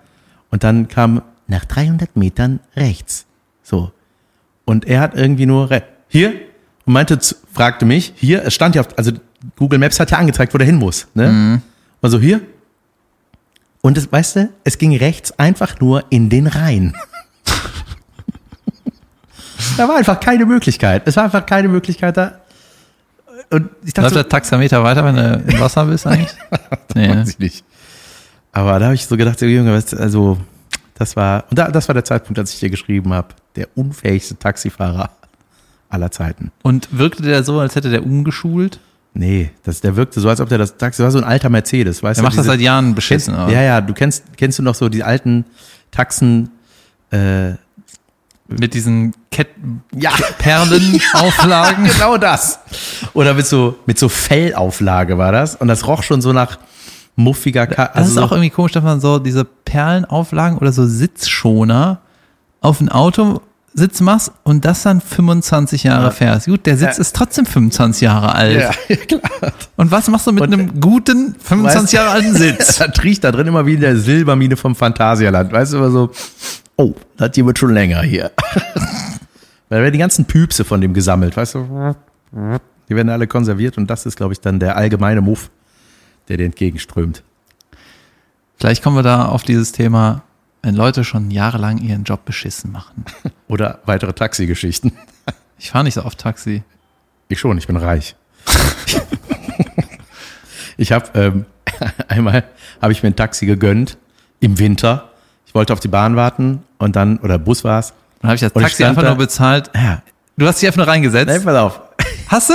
[0.50, 3.26] Und dann kam nach 300 Metern rechts.
[3.62, 3.90] So.
[4.64, 5.68] Und er hat irgendwie nur,
[6.08, 6.32] hier,
[6.84, 7.18] und meinte,
[7.52, 9.12] fragte mich, hier, es stand ja auf, also
[9.56, 11.60] Google Maps hat ja angezeigt, wo der hin muss, ne?
[12.00, 12.40] Also hier.
[13.80, 16.94] Und es, weißt du, es ging rechts einfach nur in den Rhein.
[19.76, 21.02] da war einfach keine Möglichkeit.
[21.06, 22.38] Es war einfach keine Möglichkeit da.
[23.50, 26.32] Und ich dachte, Läuft der Taxameter weiter, wenn du im Wasser bist eigentlich?
[26.94, 27.20] nee, ne?
[27.20, 27.64] Weiß ich nicht.
[28.52, 30.38] Aber da habe ich so gedacht, Junge, also
[30.94, 34.38] das war, und da, das war der Zeitpunkt, als ich dir geschrieben habe, der unfähigste
[34.38, 35.10] Taxifahrer
[35.88, 36.52] aller Zeiten.
[36.62, 38.78] Und wirkte der so, als hätte der umgeschult?
[39.14, 41.50] Nee, das, der wirkte so, als ob der das Taxi, das war so ein alter
[41.50, 42.26] Mercedes, weißt Der du?
[42.28, 43.34] macht das diese- seit Jahren kennst, beschissen.
[43.34, 45.44] aber- Ja, ja, du kennst, kennst du noch so die alten
[45.90, 46.50] Taxen,
[47.10, 47.50] äh,
[48.48, 49.48] Mit diesen Kett
[49.94, 51.84] ja, Perlenauflagen.
[51.92, 52.58] genau das.
[53.14, 55.56] Oder mit so, mit so Fellauflage war das.
[55.56, 56.58] Und das roch schon so nach
[57.16, 60.86] muffiger, Ka Das ist so, auch irgendwie komisch, dass man so diese Perlenauflagen oder so
[60.86, 62.00] Sitzschoner
[62.60, 62.88] auf ein
[63.74, 66.10] Autositz machst und das dann 25 Jahre Ja.
[66.10, 66.46] fährst.
[66.46, 67.00] Gut, der Sitz Ja.
[67.00, 68.60] ist trotzdem 25 Jahre alt.
[68.88, 69.20] ja, klar.
[69.76, 72.76] Und was machst du mit Und- einem guten 25 Weißt- Jahre alten Sitz?
[72.78, 75.52] Das riecht da drin immer wie in der Silbermine vom Phantasialand.
[75.52, 76.10] Weißt du, immer so,
[76.76, 78.30] oh, das hier wird schon länger hier.
[79.68, 81.94] Da werden die ganzen Püpse von dem gesammelt, weißt du?
[82.90, 85.48] Die werden alle konserviert und das ist, glaube ich, dann der allgemeine Muff,
[86.28, 87.22] der dir entgegenströmt.
[88.58, 90.24] Vielleicht kommen wir da auf dieses Thema,
[90.62, 93.04] wenn Leute schon jahrelang ihren Job beschissen machen.
[93.48, 94.92] Oder weitere Taxigeschichten.
[95.58, 96.64] Ich fahre nicht so oft Taxi.
[97.28, 98.16] Ich schon, ich bin reich.
[100.76, 101.46] ich habe ähm,
[102.08, 102.44] einmal
[102.80, 103.96] habe ich mir ein Taxi gegönnt
[104.40, 105.10] im Winter.
[105.46, 107.92] Ich wollte auf die Bahn warten und dann oder Bus war's.
[108.20, 109.70] Dann habe ich das ich Taxi stand einfach da- nur bezahlt.
[109.74, 110.02] Ja.
[110.36, 111.28] Du hast dich einfach nur reingesetzt.
[111.28, 111.80] Nee, pass auf.
[112.28, 112.54] Hast du?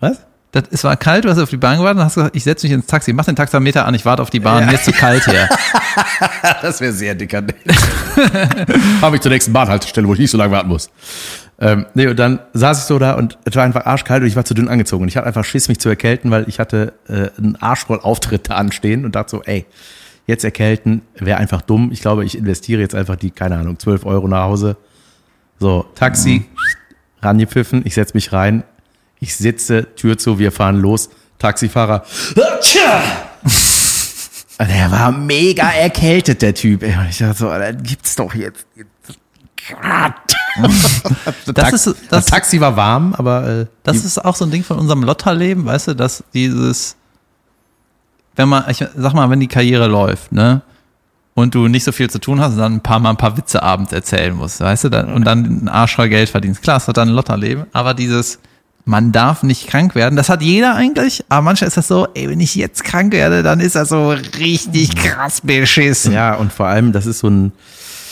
[0.00, 0.20] Was?
[0.50, 2.66] Das, es war kalt, du hast auf die Bahn gewartet und hast gesagt, ich setze
[2.66, 4.92] mich ins Taxi, mach den Taxameter an, ich warte auf die Bahn, mir ist zu
[4.92, 5.48] kalt hier.
[6.62, 7.58] Das wäre sehr dekadent.
[9.02, 10.90] Habe ich zur nächsten Bahnhaltestelle, wo ich nicht so lange warten muss.
[11.60, 14.36] Ähm, nee, und dann saß ich so da und es war einfach arschkalt und ich
[14.36, 15.02] war zu dünn angezogen.
[15.02, 18.54] Und ich hatte einfach Schiss, mich zu erkälten, weil ich hatte äh, einen Arschroll-Auftritt da
[18.54, 19.66] anstehen und dachte so, ey,
[20.26, 21.90] jetzt erkälten wäre einfach dumm.
[21.92, 24.76] Ich glaube, ich investiere jetzt einfach die, keine Ahnung, 12 Euro nach Hause.
[25.58, 26.46] So, Taxi,
[27.20, 28.62] rangepfiffen, ich setz mich rein,
[29.20, 32.04] ich sitze, Tür zu, wir fahren los, Taxifahrer,
[32.60, 33.02] Tja!
[34.60, 36.82] Der war mega erkältet, der Typ.
[36.82, 38.66] Und ich dachte so, das gibt's doch jetzt.
[41.54, 44.64] Das ist- das das- Taxi war warm, aber äh, Das ist auch so ein Ding
[44.64, 46.96] von unserem Lotterleben, weißt du, dass dieses,
[48.34, 50.62] wenn man, ich sag mal, wenn die Karriere läuft, ne,
[51.34, 53.62] und du nicht so viel zu tun hast, dann ein paar Mal ein paar Witze
[53.62, 56.62] abends erzählen musst, weißt du, dann, und dann ein Arsch voll Geld verdienst.
[56.62, 58.40] Klar, es hat dann ein Lotterleben, aber dieses,
[58.84, 62.28] man darf nicht krank werden, das hat jeder eigentlich, aber manchmal ist das so, ey,
[62.30, 66.12] wenn ich jetzt krank werde, dann ist das so richtig krass beschissen.
[66.12, 67.52] ja, und vor allem, das ist so ein,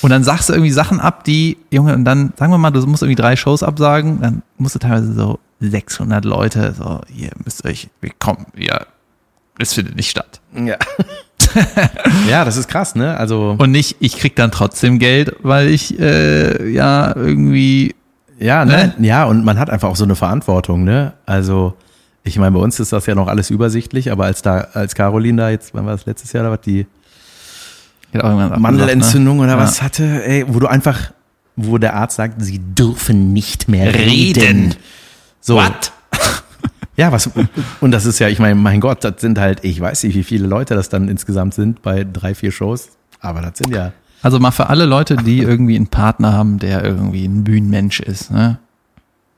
[0.02, 2.86] Und dann sagst du irgendwie Sachen ab, die, Junge, und dann, sagen wir mal, du
[2.86, 7.64] musst irgendwie drei Shows absagen, dann musst du teilweise so 600 Leute, so, ihr müsst
[7.64, 8.84] euch, wir kommen, ja,
[9.58, 10.40] das findet nicht statt.
[10.54, 10.76] ja.
[12.28, 13.16] ja, das ist krass, ne?
[13.16, 17.94] Also, Und nicht, ich krieg dann trotzdem Geld, weil ich, äh, ja, irgendwie,
[18.38, 18.94] ja, ne?
[19.00, 21.12] Ja, und man hat einfach auch so eine Verantwortung, ne?
[21.26, 21.74] Also,
[22.24, 25.40] ich meine, bei uns ist das ja noch alles übersichtlich, aber als da, als Caroline
[25.42, 26.86] da jetzt, wann war das letztes Jahr, da was die
[28.12, 29.58] Mandelentzündung oder Ja.
[29.58, 31.12] was hatte, ey, wo du einfach,
[31.56, 34.08] wo der Arzt sagt, sie dürfen nicht mehr reden.
[34.08, 34.74] Reden.
[35.40, 35.56] So.
[35.56, 35.92] What?
[36.98, 37.28] Ja, was,
[37.82, 40.24] und das ist ja, ich meine, mein Gott, das sind halt, ich weiß nicht, wie
[40.24, 42.88] viele Leute das dann insgesamt sind bei drei, vier Shows,
[43.20, 43.92] aber das sind ja,
[44.26, 48.32] Also mal für alle Leute, die irgendwie einen Partner haben, der irgendwie ein Bühnenmensch ist,
[48.32, 48.58] ne?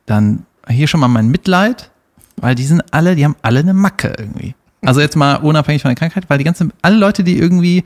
[0.07, 1.91] Dann hier schon mal mein Mitleid,
[2.37, 4.55] weil die sind alle, die haben alle eine Macke irgendwie.
[4.81, 7.85] Also jetzt mal unabhängig von der Krankheit, weil die ganzen, alle Leute, die irgendwie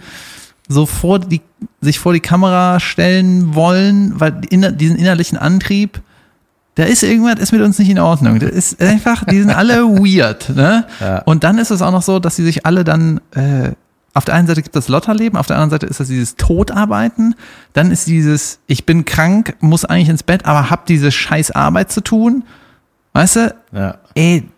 [0.69, 1.41] so vor die,
[1.81, 6.01] sich vor die Kamera stellen wollen, weil die inner, diesen innerlichen Antrieb,
[6.77, 8.39] da ist irgendwas ist mit uns nicht in Ordnung.
[8.39, 10.87] Das ist einfach, die sind alle weird, ne?
[11.01, 11.23] Ja.
[11.23, 13.73] Und dann ist es auch noch so, dass sie sich alle dann, äh,
[14.15, 16.37] auf der einen Seite gibt es das Lotterleben, auf der anderen Seite ist das dieses
[16.37, 17.35] Todarbeiten,
[17.73, 21.91] dann ist dieses, ich bin krank, muss eigentlich ins Bett, aber hab diese scheiß Arbeit
[21.91, 22.45] zu tun.
[23.15, 23.99] Weißt du, ja.
[24.15, 24.49] ey,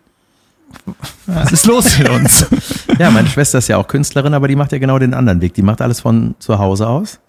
[1.25, 2.47] was ist los mit uns?
[2.97, 5.53] Ja, meine Schwester ist ja auch Künstlerin, aber die macht ja genau den anderen Weg.
[5.53, 7.19] Die macht alles von zu Hause aus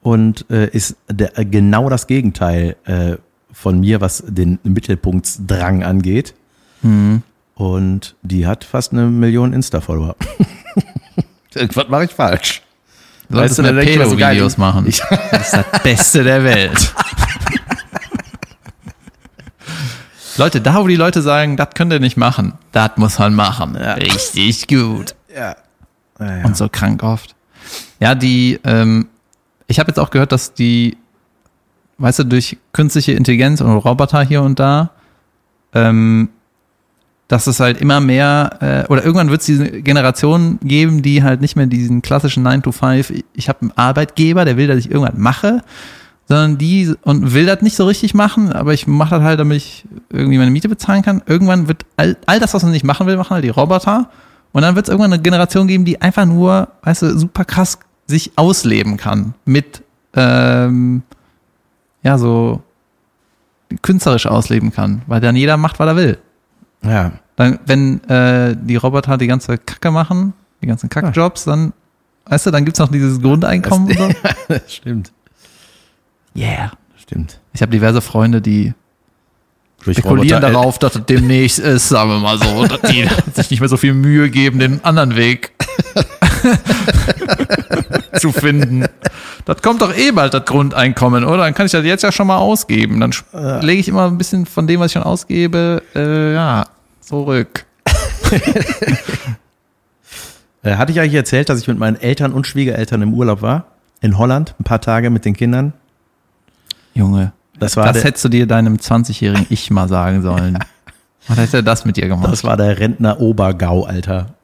[0.00, 3.16] und äh, ist der, äh, genau das Gegenteil äh,
[3.50, 6.34] von mir, was den Mittelpunktsdrang angeht.
[7.54, 10.14] Und die hat fast eine Million Insta-Follower.
[11.54, 12.62] Irgendwas mache ich falsch.
[13.28, 14.86] Solltest du, du da mehr denk ich mir so geil, Pedo-Videos machen.
[14.86, 16.94] ich- Das ist das Beste der Welt.
[20.36, 23.76] Leute, da wo die Leute sagen, das könnt ihr nicht machen, das muss man machen.
[23.76, 25.14] Richtig gut.
[25.34, 25.56] Ja.
[26.18, 26.44] Ja, ja.
[26.44, 27.34] Und so krank oft.
[27.98, 29.08] Ja, die, ähm,
[29.66, 30.96] ich habe jetzt auch gehört, dass die,
[31.98, 34.90] weißt du, durch künstliche Intelligenz und Roboter hier und da,
[35.74, 36.30] ähm,
[37.30, 41.40] dass es halt immer mehr, äh, oder irgendwann wird es diese Generation geben, die halt
[41.40, 44.90] nicht mehr diesen klassischen 9 to 5, ich habe einen Arbeitgeber, der will, dass ich
[44.90, 45.62] irgendwas mache,
[46.26, 49.58] sondern die und will das nicht so richtig machen, aber ich mache das halt, damit
[49.58, 51.22] ich irgendwie meine Miete bezahlen kann.
[51.24, 54.10] Irgendwann wird all, all das, was man nicht machen will, machen halt die Roboter.
[54.50, 57.78] Und dann wird es irgendwann eine Generation geben, die einfach nur, weißt du, super krass
[58.08, 61.02] sich ausleben kann mit, ähm,
[62.02, 62.60] ja, so
[63.82, 66.18] künstlerisch ausleben kann, weil dann jeder macht, was er will.
[66.84, 67.12] Ja.
[67.36, 71.72] Dann, wenn äh, die Roboter die ganze Kacke machen, die ganzen Kackjobs, dann,
[72.26, 74.08] weißt du, dann gibt's noch dieses Grundeinkommen und so.
[74.48, 75.10] Das stimmt.
[76.36, 76.72] Yeah.
[76.96, 77.40] Stimmt.
[77.54, 78.74] Ich habe diverse Freunde, die
[79.80, 83.60] spekulieren Roboter- darauf, dass es demnächst ist, sagen wir mal so, dass die sich nicht
[83.60, 85.52] mehr so viel Mühe geben, den anderen Weg
[88.18, 88.86] zu finden.
[89.44, 91.38] Das kommt doch eh bald, das Grundeinkommen, oder?
[91.44, 93.00] Dann kann ich das jetzt ja schon mal ausgeben.
[93.00, 96.66] Dann sch- lege ich immer ein bisschen von dem, was ich schon ausgebe, äh, ja,
[97.00, 97.64] zurück.
[100.62, 103.64] Äh, hatte ich eigentlich erzählt, dass ich mit meinen Eltern und Schwiegereltern im Urlaub war?
[104.02, 105.72] In Holland, ein paar Tage mit den Kindern.
[106.94, 110.58] Junge, Das war das hättest du dir deinem 20-jährigen Ich mal sagen sollen.
[111.28, 112.30] Was hätte das mit dir gemacht?
[112.30, 114.34] Das war der Rentner Obergau, Alter.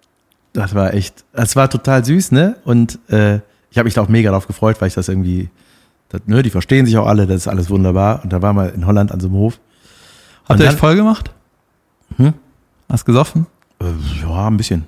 [0.55, 2.57] Das war echt, das war total süß, ne?
[2.65, 3.41] Und äh,
[3.77, 5.51] ich habe mich da auch mega drauf gefreut, weil ich das irgendwie,
[6.09, 8.21] das, ne, die verstehen sich auch alle, das ist alles wunderbar.
[8.25, 9.61] Und da waren wir in Holland an so einem Hof.
[10.49, 11.31] Habt ihr euch voll gemacht?
[12.17, 12.33] Hm?
[12.89, 13.47] Hast gesoffen?
[13.81, 14.87] Äh, ja, ein bisschen.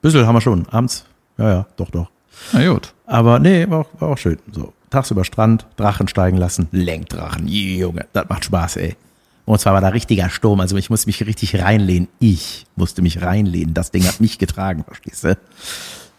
[0.00, 1.04] Bissel haben wir schon, abends.
[1.36, 2.08] Ja, ja, doch, doch.
[2.54, 2.94] Na gut.
[3.04, 4.38] Aber nee, war auch, war auch schön.
[4.52, 8.96] So, tagsüber Strand, Drachen steigen lassen, Lenkdrachen, Junge, das macht Spaß, ey.
[9.44, 12.08] Und zwar war da richtiger Sturm, also ich musste mich richtig reinlehnen.
[12.20, 13.74] Ich musste mich reinlehnen.
[13.74, 15.36] Das Ding hat mich getragen, verstehst du?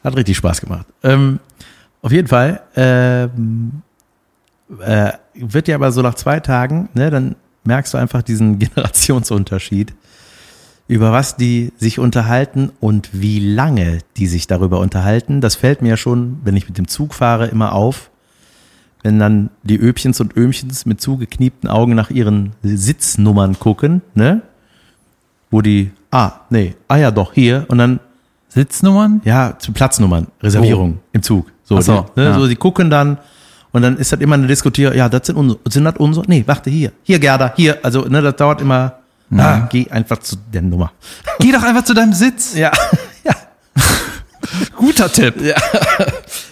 [0.03, 0.85] Hat richtig Spaß gemacht.
[1.01, 1.39] Ähm,
[2.01, 3.81] auf jeden Fall ähm,
[4.79, 9.93] äh, wird ja aber so nach zwei Tagen, ne, dann merkst du einfach diesen Generationsunterschied,
[10.87, 15.41] über was die sich unterhalten und wie lange die sich darüber unterhalten.
[15.41, 18.09] Das fällt mir ja schon, wenn ich mit dem Zug fahre, immer auf,
[19.03, 24.41] wenn dann die Öbchens und Öhmchens mit zugekniepten Augen nach ihren Sitznummern gucken, ne?
[25.49, 27.65] Wo die, ah, nee, ah ja doch, hier.
[27.67, 27.99] Und dann
[28.49, 29.21] Sitznummern?
[29.25, 31.51] Ja, zu Platznummern, Reservierung im Zug.
[31.71, 32.33] So, Ach so, die, ne, ja.
[32.33, 33.17] so, die gucken dann
[33.71, 36.25] und dann ist das immer eine Diskutier, ja, das sind unsere, sind das unsere?
[36.27, 38.95] Nee, warte, hier, hier, Gerda, hier, also, ne, das dauert immer,
[39.37, 40.91] ah, geh einfach zu der Nummer.
[41.39, 42.55] Geh doch einfach zu deinem Sitz.
[42.55, 42.71] Ja,
[43.23, 43.31] ja.
[44.75, 45.35] Guter Tipp.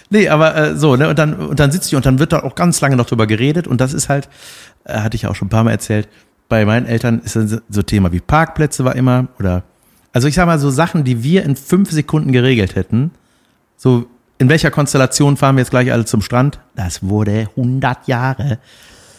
[0.08, 2.40] Nee, aber äh, so, ne, und dann, und dann sitzt die und dann wird da
[2.42, 4.28] auch ganz lange noch drüber geredet und das ist halt,
[4.84, 6.08] äh, hatte ich auch schon ein paar Mal erzählt,
[6.48, 9.62] bei meinen Eltern ist das so Thema wie Parkplätze war immer oder,
[10.12, 13.12] also ich sag mal so Sachen, die wir in fünf Sekunden geregelt hätten,
[13.76, 14.06] so,
[14.40, 16.58] in welcher Konstellation fahren wir jetzt gleich alle zum Strand?
[16.74, 18.58] Das wurde 100 Jahre.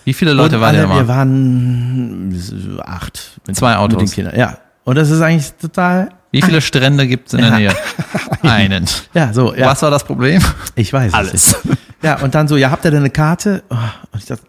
[0.03, 2.35] Wie viele Leute waren alle, da Wir waren
[2.83, 3.39] acht.
[3.45, 3.99] Mit, Zwei Autos.
[3.99, 4.35] Mit den Kindern.
[4.35, 4.57] Ja.
[4.83, 7.75] Und das ist eigentlich total, Wie viele Strände gibt's in der Nähe?
[8.41, 8.87] Einen.
[9.13, 9.67] ja, so, ja.
[9.67, 10.41] Was war das Problem?
[10.73, 11.33] Ich weiß Alles.
[11.33, 11.77] es nicht.
[12.01, 13.61] Ja, und dann so, ja, habt ihr denn eine Karte?
[13.69, 13.75] Oh,
[14.11, 14.43] und ich dachte,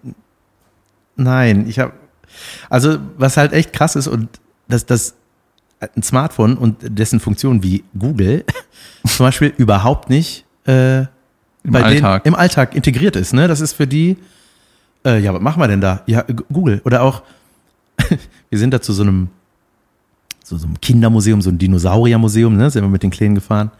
[1.16, 1.92] nein, ich habe,
[2.70, 5.16] also was halt echt krass ist und dass das
[5.80, 8.46] ein Smartphone und dessen Funktion wie Google
[9.06, 11.00] zum Beispiel überhaupt nicht äh,
[11.64, 12.24] Im Alltag.
[12.24, 13.32] Denen, im Alltag integriert ist.
[13.32, 13.48] Ne?
[13.48, 14.16] Das ist für die,
[15.04, 16.02] äh, ja, was machen wir denn da?
[16.06, 17.22] Ja, Google oder auch,
[18.50, 19.28] wir sind da zu so einem,
[20.42, 22.70] zu so einem Kindermuseum, so ein Dinosauriermuseum, ne?
[22.70, 23.70] sind wir mit den Kleinen gefahren.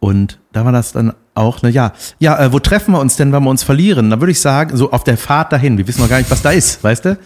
[0.00, 3.32] Und da war das dann auch, ne, ja, ja, äh, wo treffen wir uns denn,
[3.32, 4.10] wenn wir uns verlieren?
[4.10, 6.42] Da würde ich sagen, so auf der Fahrt dahin, wir wissen noch gar nicht, was
[6.42, 7.18] da ist, weißt du?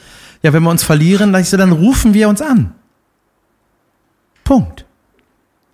[0.43, 2.73] Ja, wenn wir uns verlieren, dann, ich so, dann rufen wir uns an.
[4.45, 4.85] Punkt.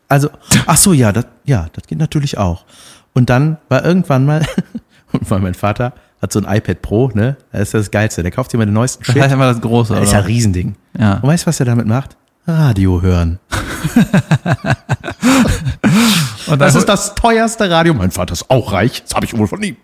[0.09, 0.31] Also,
[0.67, 2.65] ach so, ja, das, ja, das geht natürlich auch.
[3.13, 4.45] Und dann war irgendwann mal,
[5.13, 8.33] und weil mein Vater hat so ein iPad Pro, ne, das ist das Geilste, der
[8.33, 9.23] kauft sich immer den neuesten Das Shit.
[9.23, 10.29] heißt einfach das Große, Das ist ja ein oder?
[10.29, 10.75] Riesending.
[10.99, 11.15] Ja.
[11.15, 12.17] Und weißt du, was er damit macht?
[12.47, 13.39] Radio hören.
[16.47, 17.95] Und Das ist das teuerste Radio.
[17.95, 19.03] Mein Vater ist auch reich.
[19.03, 19.77] Das habe ich wohl von ihm.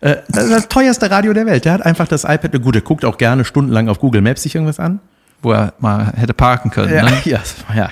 [0.00, 1.64] Äh, Das ist das teuerste Radio der Welt.
[1.64, 2.60] Der hat einfach das iPad.
[2.62, 5.00] Gut, der guckt auch gerne stundenlang auf Google Maps sich irgendwas an.
[5.42, 6.92] wo er mal hätte parken können.
[6.94, 7.12] Ja, Ne?
[7.24, 7.40] ja.
[7.74, 7.90] ja.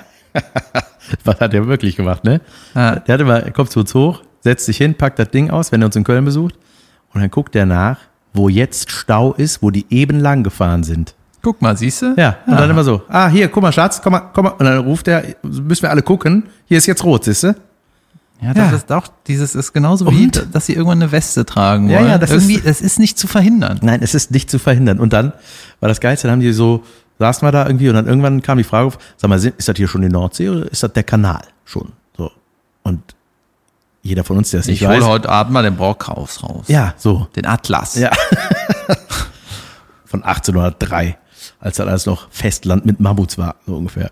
[1.25, 2.40] Was hat er wirklich gemacht, ne?
[2.75, 2.97] Ja.
[2.97, 5.73] Der hat immer, er kommt zu uns hoch, setzt sich hin, packt das Ding aus,
[5.73, 6.55] wenn er uns in Köln besucht.
[7.12, 7.99] Und dann guckt er nach,
[8.33, 11.14] wo jetzt Stau ist, wo die eben lang gefahren sind.
[11.43, 12.14] Guck mal, siehst du?
[12.17, 14.51] Ja, und dann immer so, ah, hier, guck mal, Schatz, komm mal, komm mal.
[14.53, 17.55] Und dann ruft er, müssen wir alle gucken, hier ist jetzt rot, siehst du?
[18.43, 18.77] Ja, das Ja.
[18.77, 20.49] ist auch, dieses ist genauso wie, Und?
[20.55, 22.09] dass sie irgendwann eine Weste tragen Ja, wollen.
[22.09, 23.79] ja, das ist- Irgendwie, das ist nicht zu verhindern.
[23.83, 24.99] Nein, es ist nicht zu verhindern.
[24.99, 25.33] Und dann
[25.81, 26.83] war das Geilste, dann haben die so,
[27.18, 29.77] saßen wir da irgendwie und dann irgendwann kam die Frage auf, sag mal, ist das
[29.77, 31.92] hier schon die Nordsee oder ist das der Kanal schon?
[32.16, 32.31] So.
[32.83, 33.03] Und
[34.03, 34.96] jeder von uns, der es nicht Ich weiß.
[35.03, 36.66] hole heute Abend mal den Brockhaus raus.
[36.68, 37.29] Ja, so.
[37.37, 37.96] Den Atlas.
[37.96, 38.11] Ja.
[40.05, 41.16] Von 1803,
[41.59, 44.11] als das alles noch Festland mit Mammuts war, so ungefähr.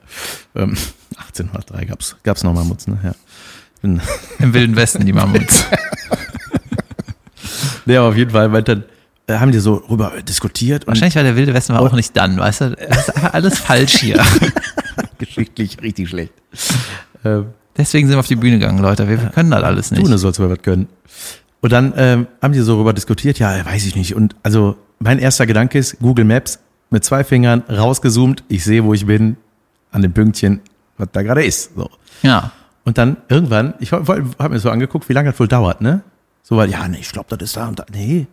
[0.57, 0.77] Ähm,
[1.19, 2.99] 1803 gab's, gab's noch Mammuts, ne?
[3.05, 3.13] Ja.
[3.83, 4.01] Ich
[4.39, 5.67] Im Wilden Westen, die Mammuts.
[7.87, 8.85] aber auf jeden Fall, weil dann
[9.29, 12.61] haben die so rüber diskutiert Wahrscheinlich war der Wilde Westen war auch nicht dann, weißt
[12.63, 12.71] du?
[12.71, 14.23] Das ist alles falsch hier.
[15.19, 16.33] geschichtlich richtig schlecht.
[17.25, 19.09] Ähm, Deswegen sind wir auf die Bühne gegangen, Leute.
[19.09, 20.07] Wir können das alles nicht.
[20.07, 20.89] ne, sollst du was können.
[21.61, 24.15] Und dann ähm, haben die so darüber diskutiert, ja, weiß ich nicht.
[24.15, 26.59] Und also mein erster Gedanke ist, Google Maps
[26.91, 29.37] mit zwei Fingern rausgezoomt, ich sehe, wo ich bin,
[29.91, 30.61] an dem Pünktchen,
[30.99, 31.75] was da gerade ist.
[31.77, 31.89] So.
[32.23, 32.51] Ja.
[32.85, 36.03] Und dann irgendwann, ich habe mir so angeguckt, wie lange das wohl dauert, ne?
[36.43, 37.87] So, weil, ja, nee, ich glaube, das ist da und da.
[37.93, 38.27] Nee.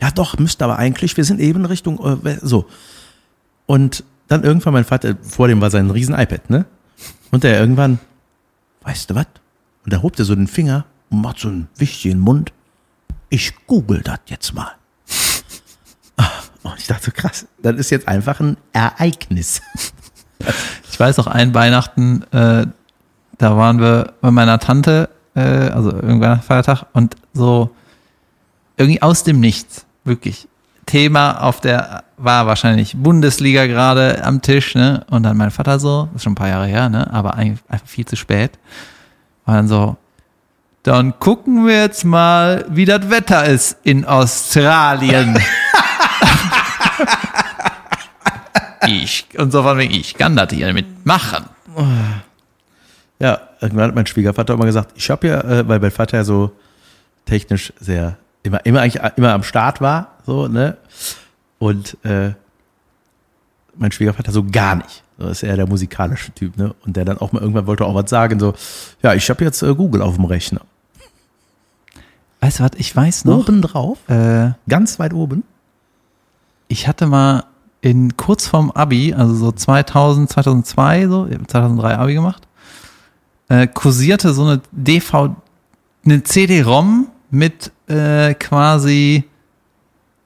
[0.00, 2.66] Ja, doch, müsste aber eigentlich, wir sind eben Richtung, äh, so.
[3.66, 6.66] Und dann irgendwann mein Vater, vor dem war sein riesen iPad, ne?
[7.30, 7.98] Und der irgendwann,
[8.82, 9.26] weißt du was?
[9.84, 12.52] Und da hobt er so den Finger und macht so einen wichtigen Mund.
[13.30, 14.72] Ich google das jetzt mal.
[16.62, 19.62] Und ich dachte krass, das ist jetzt einfach ein Ereignis.
[20.90, 22.66] Ich weiß auch, ein Weihnachten, äh,
[23.38, 27.70] da waren wir bei meiner Tante, äh, also irgendwann Feiertag, und so
[28.76, 30.48] irgendwie aus dem Nichts, wirklich.
[30.88, 35.04] Thema auf der, war wahrscheinlich Bundesliga gerade am Tisch, ne?
[35.10, 37.12] Und dann mein Vater so, das ist schon ein paar Jahre her, ne?
[37.12, 38.52] Aber eigentlich einfach viel zu spät.
[39.44, 39.96] War dann so,
[40.82, 45.38] dann gucken wir jetzt mal, wie das Wetter ist in Australien.
[48.86, 51.44] ich, und so von wegen, ich kann das hier mitmachen.
[53.18, 56.24] Ja, irgendwann hat mein Schwiegervater immer gesagt, ich habe ja, äh, weil mein Vater ja
[56.24, 56.52] so
[57.26, 60.76] technisch sehr, immer, immer eigentlich immer am Start war, so, ne?
[61.58, 62.32] Und äh,
[63.76, 65.02] mein Schwiegervater so gar nicht.
[65.18, 66.74] Das ist eher der musikalische Typ, ne?
[66.84, 68.54] Und der dann auch mal irgendwann wollte auch was sagen, so,
[69.02, 70.60] ja, ich habe jetzt äh, Google auf dem Rechner.
[72.40, 75.42] Weißt du was, ich weiß noch, Oben drauf, äh, ganz weit oben.
[76.68, 77.44] ich hatte mal
[77.80, 82.46] in kurz vorm Abi, also so 2000, 2002, so, ich hab 2003 Abi gemacht,
[83.48, 85.34] äh, kursierte so eine DV,
[86.04, 89.24] eine CD-ROM mit äh, quasi,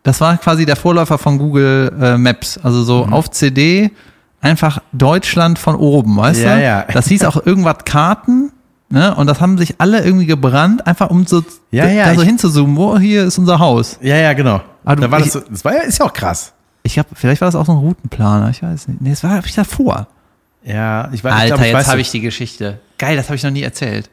[0.03, 3.91] das war quasi der Vorläufer von Google äh, Maps, also so auf CD
[4.41, 6.62] einfach Deutschland von oben, weißt Ja, du?
[6.62, 6.85] ja.
[6.93, 8.53] Das hieß auch irgendwas Karten,
[8.88, 9.15] Ne?
[9.15, 12.77] Und das haben sich alle irgendwie gebrannt, einfach um so, Ja, ja, da so hinzuzoomen.
[12.77, 13.97] Wo hier ist unser Haus?
[14.03, 14.61] Ja, ja, genau.
[14.85, 16.53] Ah, du- da war ich- das, so, das war ja, ist ja auch krass.
[16.83, 18.51] Ich glaube, vielleicht war das auch so ein Routenplaner.
[18.51, 19.01] Ich weiß nicht.
[19.01, 20.09] Nee, es war hab ich davor.
[20.62, 22.81] Ja, ich weiß, Alter, ich glaub, ich jetzt habe ich die Geschichte.
[22.99, 24.11] Geil, das habe ich noch nie erzählt.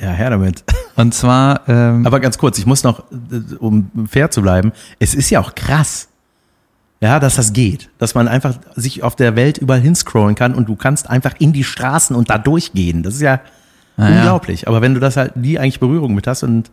[0.00, 0.64] Ja, her damit.
[0.96, 5.14] Und zwar, ähm, Aber ganz kurz, ich muss noch, äh, um fair zu bleiben, es
[5.14, 6.08] ist ja auch krass.
[7.00, 7.90] Ja, dass das geht.
[7.98, 11.52] Dass man einfach sich auf der Welt überall hinscrollen kann und du kannst einfach in
[11.52, 13.02] die Straßen und da durchgehen.
[13.02, 13.40] Das ist ja
[13.96, 14.16] Naja.
[14.16, 14.68] unglaublich.
[14.68, 16.70] Aber wenn du das halt nie eigentlich Berührung mit hast und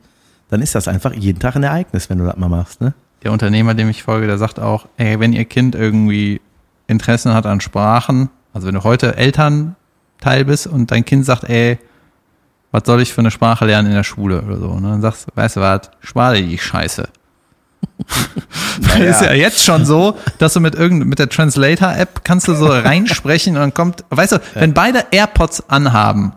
[0.50, 2.94] dann ist das einfach jeden Tag ein Ereignis, wenn du das mal machst, ne?
[3.24, 6.42] der Unternehmer, dem ich folge, der sagt auch, ey, wenn ihr Kind irgendwie
[6.88, 11.78] Interessen hat an Sprachen, also wenn du heute Elternteil bist und dein Kind sagt, ey,
[12.72, 14.90] was soll ich für eine Sprache lernen in der Schule oder so, ne?
[14.90, 17.08] dann sagst du, weißt du was, spar dir die Scheiße.
[18.82, 22.56] Weil ist ja jetzt schon so, dass du mit irgend mit der Translator-App kannst du
[22.56, 26.34] so reinsprechen und dann kommt, weißt du, wenn beide AirPods anhaben,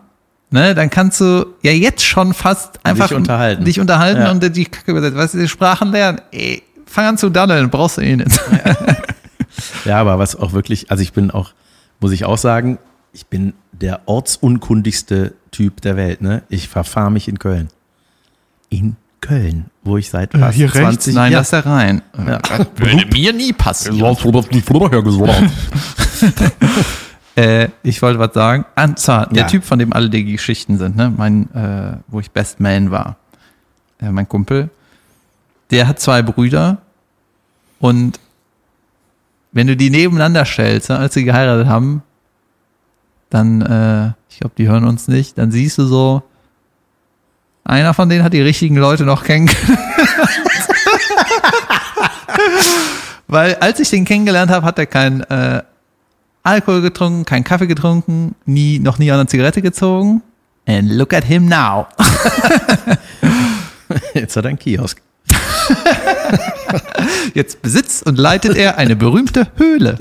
[0.49, 3.63] ne, dann kannst du ja jetzt schon fast einfach unterhalten.
[3.65, 4.31] dich unterhalten Ja.
[4.31, 5.17] und die Kacke übersetzen.
[5.17, 8.39] Weißt du, die Sprachen lernen, ey, fang an zu daddeln, brauchst du eh nicht.
[9.85, 11.51] Ja, aber was auch wirklich, also ich bin auch,
[11.99, 12.77] muss ich auch sagen,
[13.13, 16.43] ich bin der ortsunkundigste Typ der Welt, ne?
[16.49, 17.69] Ich verfahre mich in Köln.
[18.69, 22.01] In Köln, wo ich seit fast 20 Nein, ja, lass da rein.
[22.17, 22.39] Ja.
[22.39, 23.99] Das würde mir nie passieren.
[24.33, 25.49] das nicht vorher gesagt.
[27.37, 28.65] Äh, ich wollte was sagen.
[28.81, 29.47] Und zwar, der Ja.
[29.49, 31.11] Typ, von dem alle die Geschichten sind, ne?
[31.15, 33.17] mein, äh, wo ich Best Man war,
[33.99, 34.69] äh, mein Kumpel,
[35.71, 36.77] der hat zwei Brüder
[37.79, 38.19] und
[39.51, 42.03] wenn du die nebeneinander stellst, ne, als sie geheiratet haben,
[43.29, 46.21] dann, äh, ich glaube, die hören uns nicht, dann siehst du so,
[47.63, 49.79] einer von denen hat die richtigen Leute noch kennengelernt.
[53.27, 55.63] Weil als ich den kennengelernt habe, hat er kein äh,
[56.43, 60.21] Alkohol getrunken, keinen Kaffee getrunken, nie, noch nie an einer Zigarette gezogen.
[60.67, 61.87] And look at him now.
[64.13, 65.01] Jetzt hat er einen Kiosk.
[67.33, 69.97] Jetzt besitzt und leitet er eine berühmte Höhle.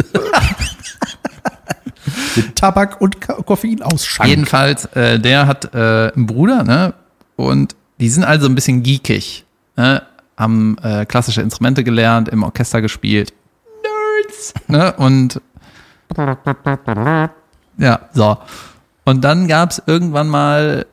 [2.37, 4.29] Mit Tabak und Koffein ausschank.
[4.29, 6.95] Jedenfalls, äh, der hat äh, einen Bruder, ne?
[7.37, 9.45] Und die sind also ein bisschen geekig.
[9.77, 10.03] Ne?
[10.37, 13.33] Haben äh, klassische Instrumente gelernt, im Orchester gespielt.
[13.83, 14.55] Nerds!
[14.69, 14.93] Ne?
[14.95, 15.41] Und
[17.79, 18.39] ja, so.
[19.05, 20.87] Und dann gab es irgendwann mal,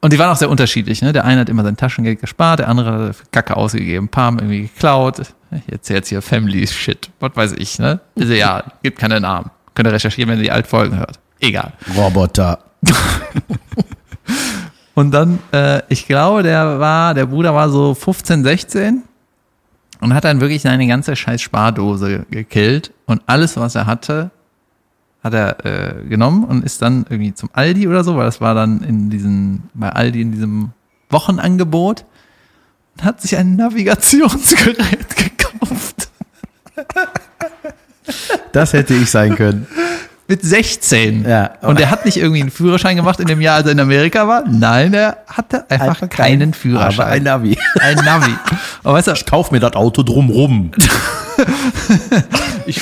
[0.00, 1.12] und die waren auch sehr unterschiedlich, ne?
[1.12, 4.62] Der eine hat immer sein Taschengeld gespart, der andere hat Kacke ausgegeben, paar haben irgendwie
[4.62, 5.20] geklaut.
[5.50, 8.00] Ich erzähle jetzt hier Family Shit, was weiß ich, ne?
[8.18, 9.50] Also ja, gibt keine Namen.
[9.76, 11.20] Könnt ihr recherchieren, wenn ihr die alten Folgen hört.
[11.38, 11.74] Egal.
[11.96, 12.58] Roboter.
[14.94, 19.02] Und dann, äh, ich glaube, der war, der Bruder war so 15, 16
[20.00, 24.30] und hat dann wirklich seine ganze scheiß Spardose gekillt und alles, was er hatte,
[25.22, 28.54] hat er äh, genommen und ist dann irgendwie zum Aldi oder so, weil das war
[28.54, 30.70] dann in diesen, bei Aldi in diesem
[31.10, 32.06] Wochenangebot
[32.96, 36.08] und hat sich ein Navigationsgerät gekauft.
[38.52, 39.66] Das hätte ich sein können.
[40.28, 41.24] Mit 16.
[41.28, 41.52] Ja.
[41.62, 44.26] Und er hat nicht irgendwie einen Führerschein gemacht in dem Jahr, als er in Amerika
[44.26, 44.42] war.
[44.48, 47.00] Nein, er hatte einfach, Einfach keinen kein- Führerschein.
[47.00, 47.56] Aber ein Navi.
[47.78, 48.32] Ein Navi.
[48.82, 50.72] Aber weißt du, Ich kauf mir das Auto drumrum.
[52.66, 52.80] ich,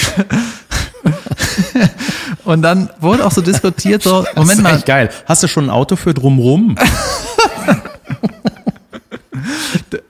[2.45, 5.11] und dann wurde auch so diskutiert, so, Moment das ist mal, geil.
[5.27, 6.77] Hast du schon ein Auto für drumrum?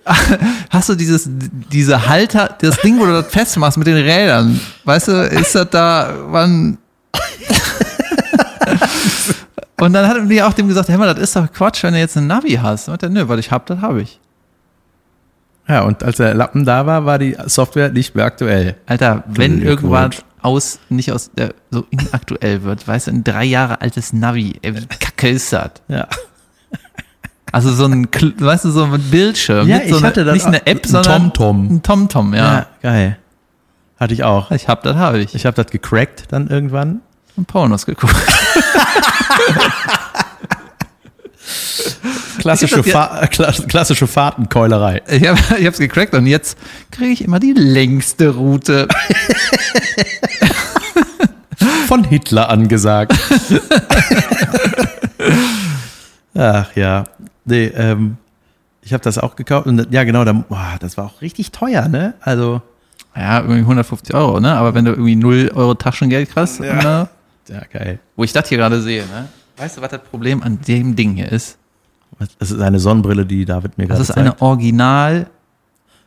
[0.71, 1.29] hast du dieses,
[1.73, 5.71] diese Halter, das Ding, wo du das festmachst mit den Rädern, weißt du, ist das
[5.71, 6.79] da, wann,
[9.81, 12.01] und dann hat mir auch dem gesagt, hey mal, das ist doch Quatsch, wenn du
[12.01, 12.89] jetzt einen Navi hast.
[12.89, 14.21] Und er, nö, was ich hab, das habe ich.
[15.69, 18.77] Ja, und als der Lappen da war, war die Software nicht mehr aktuell.
[18.87, 20.19] Alter, wenn Glückwunsch.
[20.19, 24.59] irgendwas aus, nicht aus, der, so inaktuell wird, weißt du, ein drei Jahre altes Navi,
[24.61, 25.71] ey, wie kacke ist das?
[25.89, 26.07] Ja.
[27.55, 29.69] Also so ein, weißt du, so ein Bildschirm.
[29.69, 30.67] Ja, so ich hatte eine, das nicht eine.
[30.67, 31.67] App, Ein sondern TomTom.
[31.77, 32.53] ein TomTom, ja.
[32.53, 33.17] Ja, geil.
[34.01, 34.51] Hatte ich auch.
[34.51, 35.37] Ich hab das, habe ich.
[35.37, 37.01] Ich habe das gecrackt dann irgendwann.
[37.37, 38.13] Und Pornos geguckt.
[42.39, 45.03] Klassische, hab Fa Kla- klassische Fahrtenkeulerei.
[45.09, 46.59] Ich, hab, ich hab's gecrackt und jetzt
[46.91, 48.89] kriege ich immer die längste Route.
[51.87, 53.13] Von Hitler angesagt.
[56.35, 57.05] Ach ja.
[57.45, 58.17] Nee, ähm,
[58.83, 59.67] ich habe das auch gekauft.
[59.67, 62.15] Und ja, genau, da, boah, das war auch richtig teuer, ne?
[62.21, 62.63] Also,
[63.17, 64.55] Ja, irgendwie 150 Euro, ne?
[64.55, 66.75] Aber wenn du irgendwie 0 Euro Taschengeld kriegst, Ja.
[66.83, 67.09] ne?
[67.49, 67.99] ja, geil.
[68.17, 69.29] wo ich das hier gerade sehe, ne?
[69.57, 71.59] Weißt du, was das Problem an dem Ding hier ist?
[72.39, 74.43] Das ist eine Sonnenbrille, die David mir Das gerade ist eine zeigt.
[74.43, 75.27] Original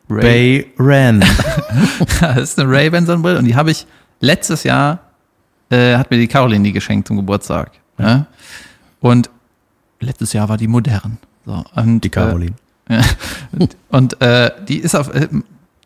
[0.09, 1.19] Ray Bay Ran.
[2.21, 3.85] das ist eine Ray-Ban Sonnenbrille und die habe ich
[4.21, 4.99] letztes Jahr,
[5.69, 7.71] äh, hat mir die Caroline die geschenkt zum Geburtstag.
[7.97, 8.25] Ja?
[9.01, 9.29] Und
[9.99, 11.17] letztes Jahr war die modern.
[11.47, 12.55] So, und, Die Caroline.
[12.89, 13.01] Äh,
[13.87, 15.29] und äh, die ist auf, äh,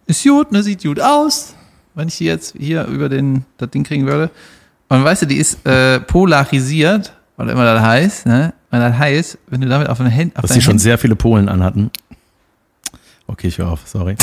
[0.08, 1.54] ist gut, ne, sieht gut aus,
[1.94, 4.32] wenn ich die jetzt hier über den, das Ding kriegen würde.
[4.90, 8.54] Und weißt du, die ist äh, polarisiert, was immer das heißt, ne?
[8.72, 11.16] Und das heißt, wenn du damit auf dein Handy, Dass sie schon Handy sehr viele
[11.16, 11.92] Polen anhatten.
[13.28, 14.16] Okay, ich höre auf, sorry.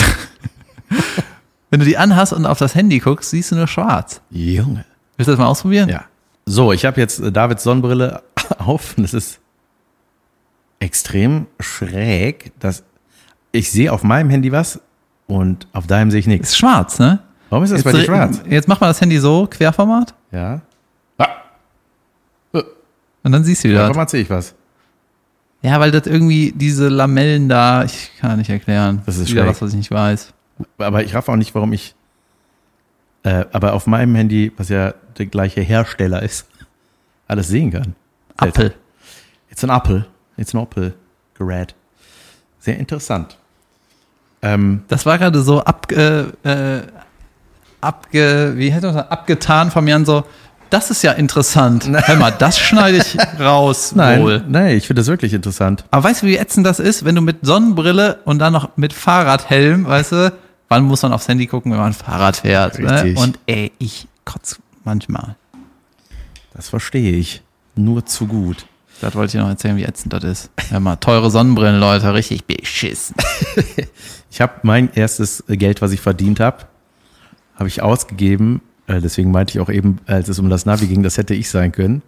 [1.70, 4.20] wenn du die anhast und auf das Handy guckst, siehst du nur schwarz.
[4.30, 4.84] Junge.
[5.16, 5.88] Willst du das mal ausprobieren?
[5.88, 6.04] Ja.
[6.46, 8.22] So, ich habe jetzt äh, Davids Sonnenbrille
[8.58, 9.38] auf und es ist
[10.80, 12.84] extrem schräg, dass
[13.52, 14.80] ich sehe auf meinem Handy was
[15.26, 16.50] und auf deinem sehe ich nichts.
[16.50, 17.20] Ist schwarz, ne?
[17.50, 18.42] Warum ist das Jetzt, bei dir schwarz?
[18.48, 20.60] jetzt mach mal das Handy so, Querformat, Ja.
[21.18, 21.28] Ah,
[23.22, 23.82] und dann siehst du wieder.
[23.82, 24.54] warum mal sehe ich was?
[25.62, 29.02] Ja, weil das irgendwie diese Lamellen da, ich kann nicht erklären.
[29.06, 29.50] Das ist wieder schräg.
[29.50, 30.32] was, was ich nicht weiß.
[30.78, 31.94] Aber ich raff auch nicht, warum ich.
[33.24, 36.46] Äh, aber auf meinem Handy, was ja der gleiche Hersteller ist,
[37.26, 37.94] alles sehen kann.
[38.40, 38.72] Apple.
[39.50, 40.06] It's an Apple.
[40.38, 40.94] It's an Apple.
[41.36, 41.74] Gerät.
[42.60, 43.36] Sehr interessant.
[44.42, 46.24] Ähm, Das war gerade so ab, äh,
[47.80, 50.24] abge, wie hätte man das, abgetan von mir an so,
[50.70, 51.88] das ist ja interessant.
[51.90, 54.44] Hör mal, das schneide ich raus nein, wohl.
[54.46, 55.84] nein, ich finde das wirklich interessant.
[55.90, 58.92] Aber weißt du, wie ätzend das ist, wenn du mit Sonnenbrille und dann noch mit
[58.92, 60.32] Fahrradhelm, weißt du,
[60.68, 62.78] wann muss man aufs Handy gucken, wenn man Fahrrad fährt?
[62.78, 62.90] Ne?
[63.02, 63.18] Richtig.
[63.18, 65.36] Und ey, ich kotze manchmal.
[66.54, 67.42] Das verstehe ich.
[67.74, 68.66] Nur zu gut.
[69.00, 70.50] Das wollte ich noch erzählen, wie ätzend das ist.
[70.70, 73.14] Hör mal, teure Sonnenbrillen, Leute, richtig beschissen.
[74.30, 76.66] Ich habe mein erstes Geld, was ich verdient habe,
[77.56, 78.60] habe ich ausgegeben.
[78.86, 81.48] Äh, deswegen meinte ich auch eben, als es um das Navi ging, das hätte ich
[81.48, 82.02] sein können.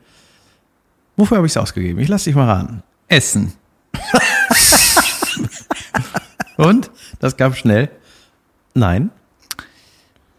[1.16, 1.98] Wofür habe ich es ausgegeben?
[1.98, 2.82] Ich lasse dich mal raten.
[3.08, 3.54] Essen.
[6.58, 6.90] Und?
[7.20, 7.88] Das gab schnell.
[8.74, 9.10] Nein.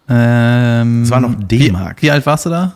[0.08, 1.98] Ähm, Es war noch D-Mark.
[2.02, 2.76] Wie, wie alt warst du da?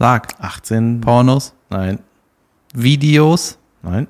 [0.00, 0.28] Sag.
[0.40, 1.02] 18.
[1.02, 1.98] Pornos, Nein.
[2.72, 3.58] Videos.
[3.82, 4.08] Nein.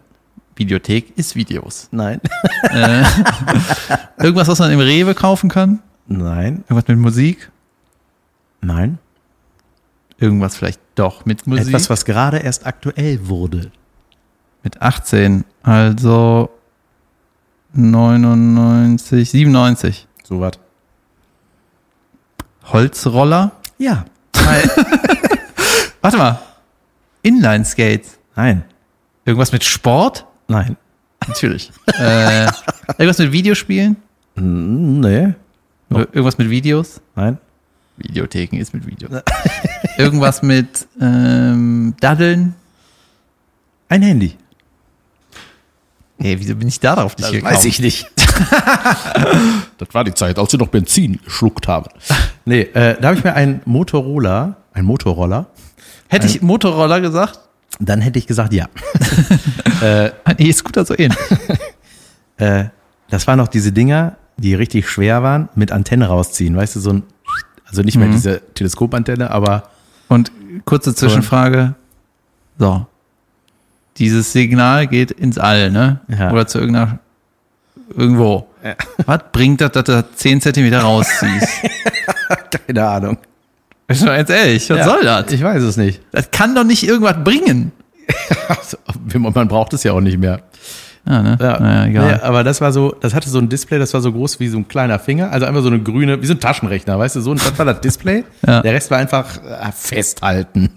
[0.54, 1.88] Videothek ist Videos.
[1.90, 2.20] Nein.
[4.18, 5.80] Irgendwas, was man im Rewe kaufen kann?
[6.06, 6.64] Nein.
[6.68, 7.50] Irgendwas mit Musik?
[8.60, 8.98] Nein.
[10.18, 11.66] Irgendwas vielleicht doch mit Musik?
[11.66, 13.72] Etwas, was gerade erst aktuell wurde.
[14.62, 15.44] mit 18.
[15.64, 16.50] Also
[17.72, 20.06] 99, 97.
[20.22, 20.52] So was.
[22.66, 23.52] Holzroller?
[23.78, 24.04] Ja.
[26.00, 26.38] Warte mal.
[27.22, 28.18] Inline-Skates.
[28.36, 28.64] Nein.
[29.24, 30.24] Irgendwas mit Sport?
[30.48, 30.76] Nein.
[31.26, 31.70] Natürlich.
[31.98, 32.46] äh,
[32.98, 33.96] irgendwas mit Videospielen?
[34.34, 35.34] Nee.
[35.90, 37.00] Oder Irgendwas mit Videos?
[37.14, 37.38] Nein.
[37.98, 39.22] Videotheken ist mit Videos.
[39.98, 42.54] irgendwas mit ähm, Daddeln?
[43.88, 44.36] Ein Handy.
[46.16, 47.56] Nee, wieso bin ich da drauf nicht gekommen?
[47.62, 48.10] nicht.
[49.78, 51.90] das war die Zeit, als sie noch Benzin geschluckt haben.
[52.44, 55.46] Nee, äh, da habe ich mir einen Motorola, ein Motorroller,
[56.10, 57.40] Hätte ich Motorroller gesagt?
[57.80, 58.66] dann hätte ich gesagt, ja.
[60.24, 61.18] Ein E-Scooter so ähnlich.
[62.36, 62.66] Äh,
[63.10, 66.56] das waren noch diese Dinger, die richtig schwer waren, mit Antenne rausziehen.
[66.56, 67.02] Weißt du, so ein,
[67.66, 69.64] also nicht mehr diese Teleskopantenne, aber
[70.08, 70.32] Und
[70.64, 71.74] kurze Zwischenfrage.
[72.58, 72.86] So.
[73.98, 76.00] Dieses Signal geht ins All, ne?
[76.08, 76.32] Ja.
[76.32, 76.98] Oder zu irgendeiner,
[77.94, 78.48] irgendwo.
[79.04, 81.48] Was bringt das, dass du 10 Zentimeter rausziehst?
[82.66, 83.18] keine Ahnung.
[83.90, 85.32] Ist doch jetzt ehrlich, was Ja, soll das?
[85.32, 86.00] Ich weiß es nicht.
[86.12, 87.72] Das kann doch nicht irgendwas bringen.
[89.18, 90.40] Man braucht es ja auch nicht mehr.
[91.08, 91.38] Ja, ne?
[91.40, 92.06] Ja, Naja, egal.
[92.16, 94.48] Nee, aber das war so, das hatte so ein Display, das war so groß wie
[94.48, 97.20] so ein kleiner Finger, also einfach so eine grüne, wie so ein Taschenrechner, weißt du,
[97.20, 98.24] so ein, das war das Display.
[98.46, 98.60] Ja.
[98.62, 100.70] Der Rest war einfach äh, festhalten.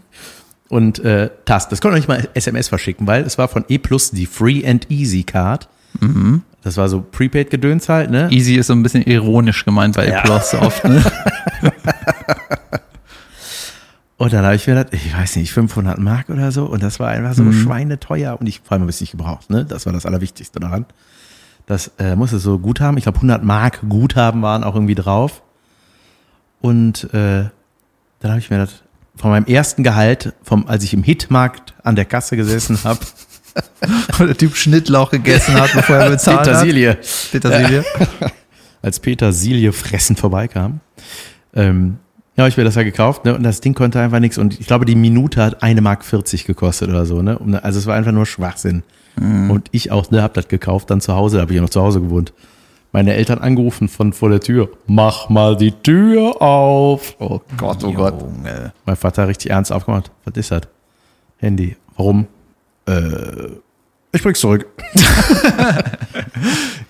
[0.70, 1.70] Und äh, Tasten.
[1.72, 4.66] Das konnte auch nicht mal SMS verschicken, weil es war von E Plus die Free
[4.66, 5.68] and Easy Card.
[6.00, 6.42] Mhm.
[6.64, 8.30] Das war so Prepaid-Gedöns halt, ne?
[8.32, 10.20] Easy ist so ein bisschen ironisch gemeint bei Ja.
[10.20, 11.04] Applause so oft, ne?
[14.18, 16.66] Und dann habe ich mir gedacht, ich weiß nicht, 500 Mark oder so.
[16.66, 18.40] Und das war einfach so schweineteuer.
[18.40, 19.50] Und ich vor allem habe ich es nicht gebraucht.
[19.50, 19.66] Ne?
[19.66, 20.86] Das war das Allerwichtigste daran.
[21.66, 22.98] Das äh, musste so Guthaben.
[22.98, 25.42] Ich glaube, 100 Mark Guthaben waren auch irgendwie drauf.
[26.62, 27.50] Und äh,
[28.20, 28.84] dann habe ich mir das
[29.16, 33.00] von meinem ersten Gehalt, vom, als ich im Hitmarkt an der Kasse gesessen habe,
[34.18, 37.30] Wo der Typ Schnittlauch gegessen hat, bevor er bezahlt Petersilie, hat.
[37.32, 37.84] Petersilie.
[38.82, 40.80] als Petersilie fressen vorbeikam,
[41.56, 42.00] ähm,
[42.36, 43.36] ja, ich mir das ja gekauft, ne?
[43.36, 44.38] Und das Ding konnte einfach nichts.
[44.38, 47.40] Und ich glaube, die Minute hat eine Mark 40 gekostet oder so, ne?
[47.64, 48.84] Also es war einfach nur Schwachsinn.
[49.16, 51.70] Und ich auch, ne, hab das gekauft, dann zu Hause, da habe ich ja noch
[51.70, 52.34] zu Hause gewohnt.
[52.92, 54.70] Meine Eltern angerufen von vor der Tür.
[54.88, 57.16] Mach mal die Tür auf.
[57.20, 58.22] Oh Gott, oh Gott.
[58.22, 58.74] Junge.
[58.86, 60.12] Mein Vater richtig ernst aufgemacht.
[60.26, 60.62] Was ist das?
[61.38, 61.76] Handy.
[61.96, 62.28] Warum?
[62.86, 63.50] Äh,
[64.14, 64.66] ich bring's zurück.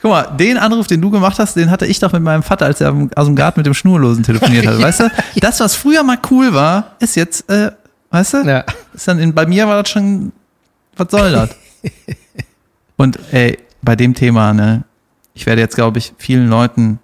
[0.01, 2.65] Guck mal, den Anruf, den du gemacht hast, den hatte ich doch mit meinem Vater,
[2.65, 4.79] als er aus dem Garten mit dem Schnurlosen telefoniert hat.
[4.81, 7.71] Weißt du, das, was früher mal cool war, ist jetzt äh,
[8.09, 8.37] Weißt du?
[8.45, 8.63] Ja.
[8.93, 10.31] Ist dann in, bei mir war das schon,
[10.95, 11.49] was soll das?
[12.97, 14.83] Und ey, bei dem Thema, ne,
[15.33, 16.99] ich werde jetzt, glaube ich, vielen Leuten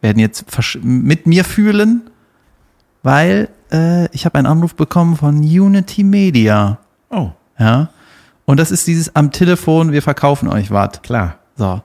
[0.00, 2.02] werden jetzt versch- mit mir fühlen,
[3.02, 6.78] weil äh, ich habe einen Anruf bekommen von Unity Media.
[7.10, 7.90] Oh, Ja.
[8.46, 11.00] Und das ist dieses am Telefon, wir verkaufen euch was.
[11.02, 11.36] klar.
[11.56, 11.82] So.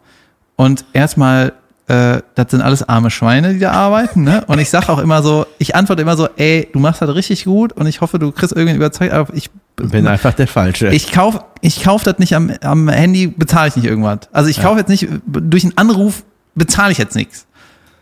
[0.55, 1.53] Und erstmal,
[1.87, 4.43] äh, das sind alles arme Schweine, die da arbeiten, ne?
[4.47, 7.45] Und ich sage auch immer so, ich antworte immer so, ey, du machst das richtig
[7.45, 10.89] gut und ich hoffe, du kriegst irgendwie überzeugt, aber ich Bin einfach der Falsche.
[10.89, 14.19] ich kauf, ich kauf das nicht am, am Handy, bezahle ich nicht irgendwas.
[14.33, 14.63] Also ich Ja.
[14.63, 16.23] kaufe jetzt nicht, durch einen Anruf
[16.55, 17.45] bezahle ich jetzt nichts.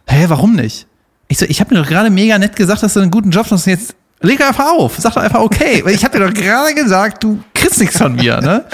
[0.07, 0.87] Hä, warum nicht?
[1.27, 3.51] Ich so, ich habe mir doch gerade mega nett gesagt, dass du einen guten Job
[3.51, 3.67] machst.
[3.67, 4.97] Jetzt leg einfach auf.
[4.97, 5.81] Sag doch einfach okay.
[5.83, 8.65] Weil ich habe dir doch gerade gesagt, du kriegst nichts von mir, ne?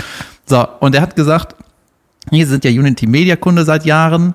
[0.45, 1.55] So, und er hat gesagt,
[2.29, 4.33] hier sind ja Unity Media Kunde seit Jahren.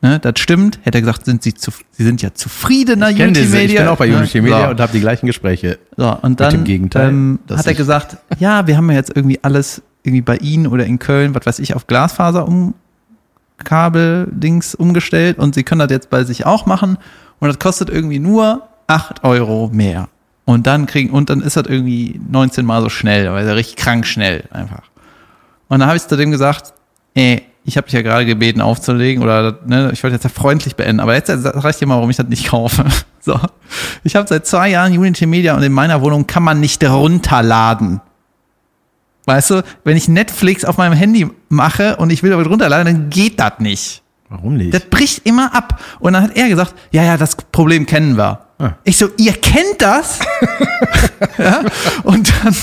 [0.00, 0.78] Ne, das stimmt.
[0.84, 3.74] Hätte er gesagt, sind sie, zu, sie sind ja zufriedener ich, Unity diese, Media.
[3.74, 4.14] ich bin auch bei?
[4.14, 4.70] Unity Media So.
[4.70, 5.78] und habe die gleichen Gespräche.
[5.96, 6.64] So, und dann
[6.94, 10.86] ähm, hat er gesagt, ja, wir haben ja jetzt irgendwie alles irgendwie bei Ihnen oder
[10.86, 12.74] in Köln, was weiß ich, auf Glasfaser um
[13.64, 16.96] Kabeldings umgestellt und Sie können das jetzt bei sich auch machen
[17.40, 20.08] und das kostet irgendwie nur 8 Euro mehr.
[20.48, 23.76] Und dann kriegen, und dann ist das irgendwie 19 mal so schnell, weil er richtig
[23.76, 24.84] krank schnell einfach.
[25.68, 26.72] Und dann habe ich zu dem gesagt,
[27.12, 30.74] ey, ich habe dich ja gerade gebeten aufzulegen oder ne, ich wollte jetzt ja freundlich
[30.74, 32.86] beenden, aber jetzt ich dir mal, warum ich das nicht kaufe.
[33.20, 33.38] So.
[34.04, 38.00] Ich habe seit zwei Jahren Unity Media und in meiner Wohnung kann man nicht runterladen.
[39.26, 43.10] Weißt du, wenn ich Netflix auf meinem Handy mache und ich will aber runterladen, dann
[43.10, 44.02] geht das nicht.
[44.30, 44.72] Warum nicht?
[44.72, 45.78] Das bricht immer ab.
[45.98, 48.47] Und dann hat er gesagt, ja, ja, das Problem kennen wir.
[48.58, 48.72] Ah.
[48.82, 50.18] Ich so, ihr kennt das?
[51.38, 51.62] ja?
[52.02, 52.54] Und dann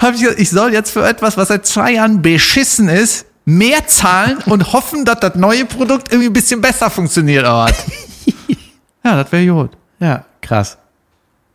[0.00, 3.86] habe ich gesagt, ich soll jetzt für etwas, was seit zwei Jahren beschissen ist, mehr
[3.86, 7.44] zahlen und hoffen, dass das neue Produkt irgendwie ein bisschen besser funktioniert.
[7.44, 7.70] Aber
[9.04, 9.76] ja, das wäre gut.
[10.00, 10.78] Ja, krass.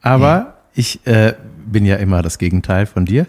[0.02, 1.34] Aber ich äh,
[1.66, 3.26] bin ja immer das Gegenteil von dir.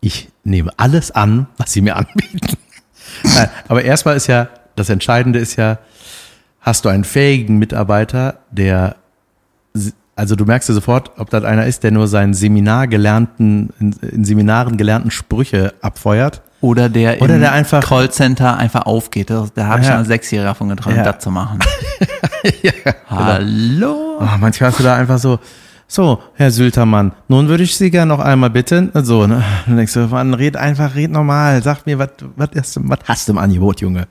[0.00, 2.58] Ich nehme alles an, was sie mir anbieten.
[3.22, 5.78] Nein, aber erstmal ist ja, das Entscheidende ist ja,
[6.60, 8.96] hast du einen fähigen Mitarbeiter, der,
[10.16, 13.92] also du merkst ja sofort, ob das einer ist, der nur seinen Seminar gelernten, in,
[14.10, 16.42] in Seminaren gelernten Sprüche abfeuert.
[16.62, 19.28] Oder der Oder im der einfach- Callcenter einfach aufgeht.
[19.30, 19.92] Da da habe ich Ja.
[19.92, 21.04] schon als Sechsjähriger davon geträumt, Ja.
[21.04, 21.58] das zu machen.
[23.08, 24.18] Hallo?
[24.20, 25.38] Oh, manchmal hast du da einfach so,
[25.86, 28.90] so, Herr Sültermann, nun würde ich Sie gerne noch einmal bitten.
[28.94, 29.42] So, ne?
[29.66, 31.62] Dann denkst du, Mann, red einfach, red normal.
[31.62, 34.06] Sag mir, was was hast du was hast du im Angebot, Junge?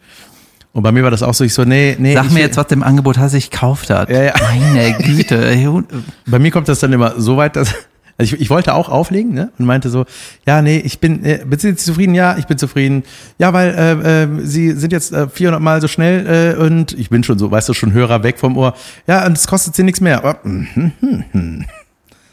[0.75, 2.13] Und bei mir war das auch so, ich so, nee, nee.
[2.15, 4.09] Sag mir jetzt, was im Angebot hast, ich kauf das.
[4.09, 4.33] Ja, ja.
[4.41, 5.85] Meine Güte.
[6.27, 7.73] Bei mir kommt das dann immer so weit, dass
[8.17, 9.51] also ich, ich wollte auch auflegen, ne?
[9.57, 10.05] Und meinte so,
[10.45, 12.13] ja, nee, ich bin, äh, sind Sie zufrieden?
[12.13, 13.03] Ja, ich bin zufrieden.
[13.39, 17.09] Ja, weil äh, äh, Sie sind jetzt äh, 400 Mal so schnell äh, und ich
[17.09, 18.73] bin schon so, weißt du, schon Hörer weg vom Ohr.
[19.07, 20.17] Ja, und es kostet Sie nichts mehr.
[20.25, 21.65] Aber, mhm.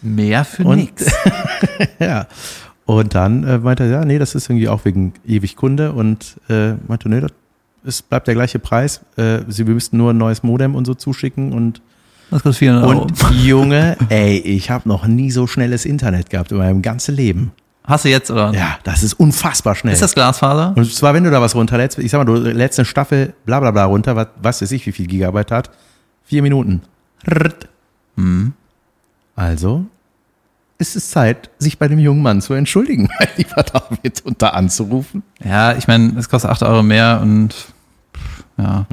[0.03, 1.07] Mehr für Und- nix.
[2.01, 2.27] Ja.
[2.87, 6.37] Und dann äh, meinte er, ja, nee, das ist irgendwie auch wegen ewig Kunde und
[6.49, 7.31] äh, meinte, nee, das
[7.85, 9.01] es bleibt der gleiche Preis.
[9.17, 11.81] Äh, sie müssten nur ein neues Modem und so zuschicken und
[12.31, 13.03] Das kostet 400 Euro.
[13.03, 17.53] und Junge, ey, ich habe noch nie so schnelles Internet gehabt in meinem ganzen Leben.
[17.85, 18.53] Hast du jetzt, oder?
[18.55, 19.93] Ja, das ist unfassbar schnell.
[19.93, 20.73] Ist das Glasfaser?
[20.77, 23.59] und zwar, wenn du da was runterlädst, ich sag mal, du lädst eine Staffel bla
[23.59, 25.71] bla bla runter, was, was weiß ich, wie viel Gigabyte hat.
[26.25, 26.83] Vier Minuten.
[28.17, 28.53] Mhm.
[29.35, 29.85] Also
[30.83, 34.49] ist es Zeit, sich bei dem jungen Mann zu entschuldigen, mein lieber David, und da
[34.51, 35.23] anzurufen.
[35.43, 37.55] Ja, ich meine, es kostet 8 Euro mehr und
[38.59, 38.87] ja.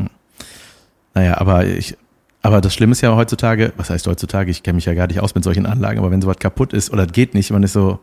[1.14, 1.98] Naja, aber ich,
[2.42, 5.20] aber das Schlimme ist ja heutzutage, was heißt heutzutage, ich kenne mich ja gar nicht
[5.20, 8.00] aus mit solchen Anlagen, aber wenn sowas kaputt ist oder geht nicht, man ist so,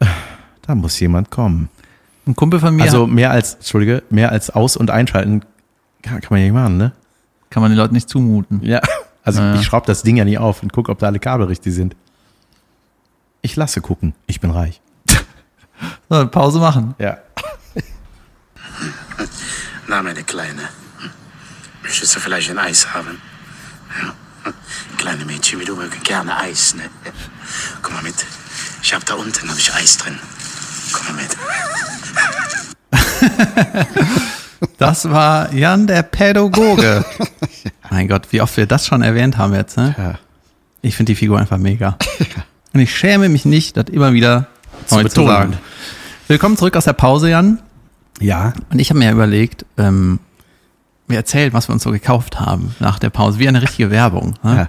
[0.62, 1.68] da muss jemand kommen.
[2.26, 5.42] Ein Kumpel von mir Also mehr als, Entschuldige, mehr als aus- und einschalten
[6.02, 6.92] kann, kann man ja nicht machen, ne?
[7.50, 8.60] kann man den Leuten nicht zumuten.
[8.62, 8.80] Ja.
[9.22, 9.54] Also Ja.
[9.54, 11.94] ich schraube das Ding ja nie auf und gucke, ob da alle Kabel richtig sind.
[13.42, 14.14] Ich lasse gucken.
[14.26, 14.80] Ich bin reich.
[16.10, 16.94] So, Pause machen.
[16.98, 17.16] Ja.
[19.86, 20.68] Na, meine Kleine.
[21.82, 23.22] Möchtest du vielleicht ein Eis haben?
[24.02, 24.52] Ja.
[24.98, 26.82] Kleine Mädchen wie du mögen gerne Eis, ne?
[27.80, 28.16] Komm mal mit.
[28.82, 30.18] Ich hab da unten hab ich Eis drin.
[30.92, 31.36] Komm mal mit.
[34.76, 37.04] Das war Jan der Pädagoge.
[37.90, 39.94] mein Gott, wie oft wir das schon erwähnt haben jetzt, ne?
[39.96, 40.18] ja.
[40.82, 41.96] Ich finde die Figur einfach mega.
[42.72, 44.46] Und ich schäme mich nicht, das immer wieder
[44.86, 45.58] Zu neu zu sagen.
[46.28, 47.58] Willkommen zurück aus der Pause, Jan.
[48.20, 48.52] Ja.
[48.70, 50.20] Und ich habe mir ja überlegt, ähm,
[51.08, 54.34] wir erzählen, was wir uns so gekauft haben nach der Pause, wie eine richtige Werbung.
[54.44, 54.56] Ne?
[54.56, 54.68] ja.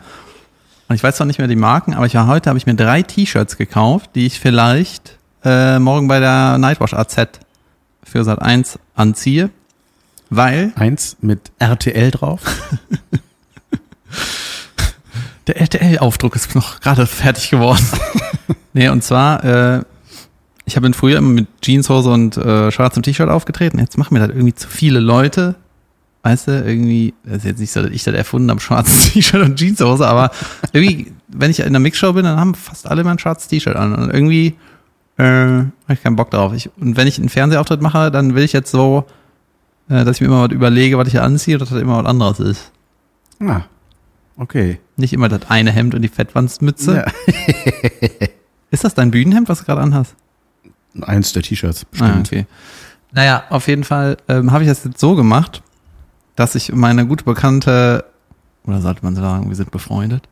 [0.87, 2.73] Und ich weiß zwar nicht mehr die Marken, aber ich war heute, habe ich mir
[2.73, 7.15] drei T-Shirts gekauft, die ich vielleicht äh, morgen bei der Nightwash AZ
[8.03, 9.51] für Sat 1 anziehe,
[10.31, 12.41] weil Eins mit RTL drauf.
[15.47, 17.83] Der RTL-Aufdruck ist noch gerade fertig geworden.
[18.73, 19.83] nee, und zwar, äh,
[20.65, 23.79] ich habe früher immer mit Jeanshose und äh, schwarzem T-Shirt aufgetreten.
[23.79, 25.55] Jetzt machen mir das irgendwie zu viele Leute.
[26.23, 29.43] Weißt du, irgendwie, das ist jetzt nicht so, dass ich das erfunden habe, schwarzes T-Shirt
[29.43, 30.29] und Jeanshose, aber
[30.71, 33.95] irgendwie, wenn ich in der Mixshow bin, dann haben fast alle mein schwarzes T-Shirt an.
[33.95, 34.55] Und irgendwie
[35.17, 36.53] äh, habe ich keinen Bock drauf.
[36.53, 39.05] Ich, und wenn ich einen Fernsehauftritt mache, dann will ich jetzt so,
[39.89, 42.05] äh, dass ich mir immer was überlege, was ich hier anziehe, dass das immer was
[42.05, 42.71] anderes ist.
[43.39, 43.61] Ah,
[44.37, 44.79] okay.
[44.97, 47.05] Nicht immer das eine Hemd und die Fettwandsmütze.
[47.27, 47.33] Ja.
[48.71, 50.15] Ist das dein Bühnenhemd, was du gerade anhast?
[51.01, 52.27] Eins der T-Shirts, Ah, bestimmt.
[52.27, 52.45] okay.
[53.11, 55.61] Naja, auf jeden Fall ähm, habe ich das jetzt so gemacht,
[56.35, 58.05] dass ich meine gute Bekannte,
[58.65, 60.27] oder sollte man sagen, wir sind befreundet,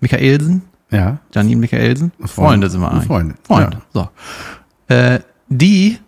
[0.00, 1.18] Michaelsen, Ja.
[1.34, 2.28] Janine Michaelsen, Freunde.
[2.32, 3.06] Freunde sind wir eigentlich.
[3.06, 4.08] Freunde, Freunde, so.
[4.88, 5.98] Äh, die,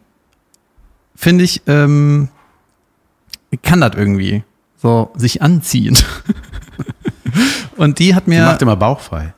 [1.15, 2.29] finde ich, ähm,
[3.63, 4.43] kann das irgendwie
[4.81, 5.97] so sich anziehen.
[7.77, 9.35] Und die hat Die mir, macht immer bauchfrei.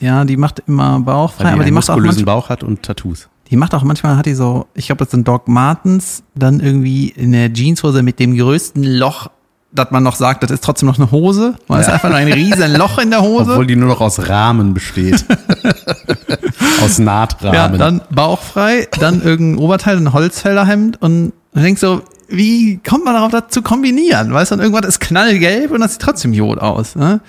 [0.00, 3.28] ja, die macht immer bauchfrei, die aber die macht auch manchmal, Bauch hat und Tattoos.
[3.50, 7.08] Die macht auch manchmal, hat die so, ich glaube, das sind Doc Martens, dann irgendwie
[7.08, 9.28] in der Jeanshose mit dem größten Loch,
[9.72, 12.18] dass man noch sagt, das ist trotzdem noch eine Hose, weil es ist einfach nur
[12.18, 13.52] ein riesen Loch in der Hose.
[13.52, 15.24] Obwohl die nur noch aus Rahmen besteht.
[16.84, 17.78] aus ja, Nahtrahmen.
[17.78, 23.30] dann bauchfrei, dann irgendein Oberteil, ein Holzfällerhemd und du denkst so, wie kommt man darauf,
[23.30, 24.32] das zu kombinieren?
[24.32, 26.96] Weißt du, und irgendwas ist knallgelb und das sieht trotzdem Jod aus.
[26.96, 27.20] Ne?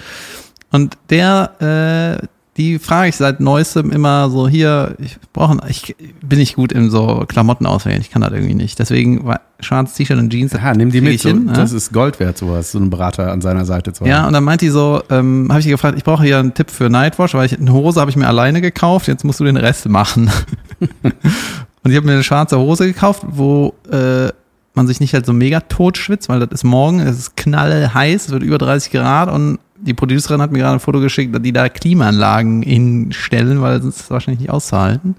[0.71, 2.27] Und der, äh,
[2.57, 6.89] die frage ich seit neuestem immer so hier, ich brauche, ich bin nicht gut in
[6.89, 8.79] so Klamotten auswählen, ich kann das irgendwie nicht.
[8.79, 10.53] Deswegen war schwarzes T-Shirt und Jeans.
[10.53, 11.19] ja, nimm die mit.
[11.19, 11.53] So, hin, ne?
[11.53, 14.09] das ist Gold wert, sowas, so einen Berater an seiner Seite zu haben.
[14.09, 16.53] Ja, und dann meint die so, ähm, habe ich ihr gefragt, ich brauche hier einen
[16.53, 19.43] Tipp für Nightwatch, weil ich eine Hose habe ich mir alleine gekauft, jetzt musst du
[19.43, 20.31] den Rest machen.
[20.79, 24.29] und ich habe mir eine schwarze Hose gekauft, wo äh,
[24.75, 28.25] man sich nicht halt so mega tot schwitzt, weil das ist morgen, es ist knallheiß,
[28.25, 31.41] es wird über 30 Grad und die Producerin hat mir gerade ein Foto geschickt, dass
[31.41, 35.15] die da Klimaanlagen hinstellen, weil sonst ist es wahrscheinlich nicht auszuhalten.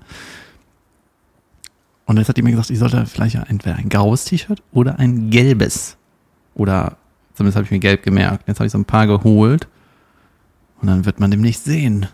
[2.07, 5.31] Und jetzt hat die mir gesagt, ich sollte vielleicht entweder ein graues T-Shirt oder ein
[5.31, 5.97] gelbes.
[6.55, 6.97] Oder
[7.35, 8.47] zumindest habe ich mir gelb gemerkt.
[8.47, 9.67] Jetzt habe ich so ein paar geholt.
[10.81, 12.07] Und dann wird man demnächst sehen.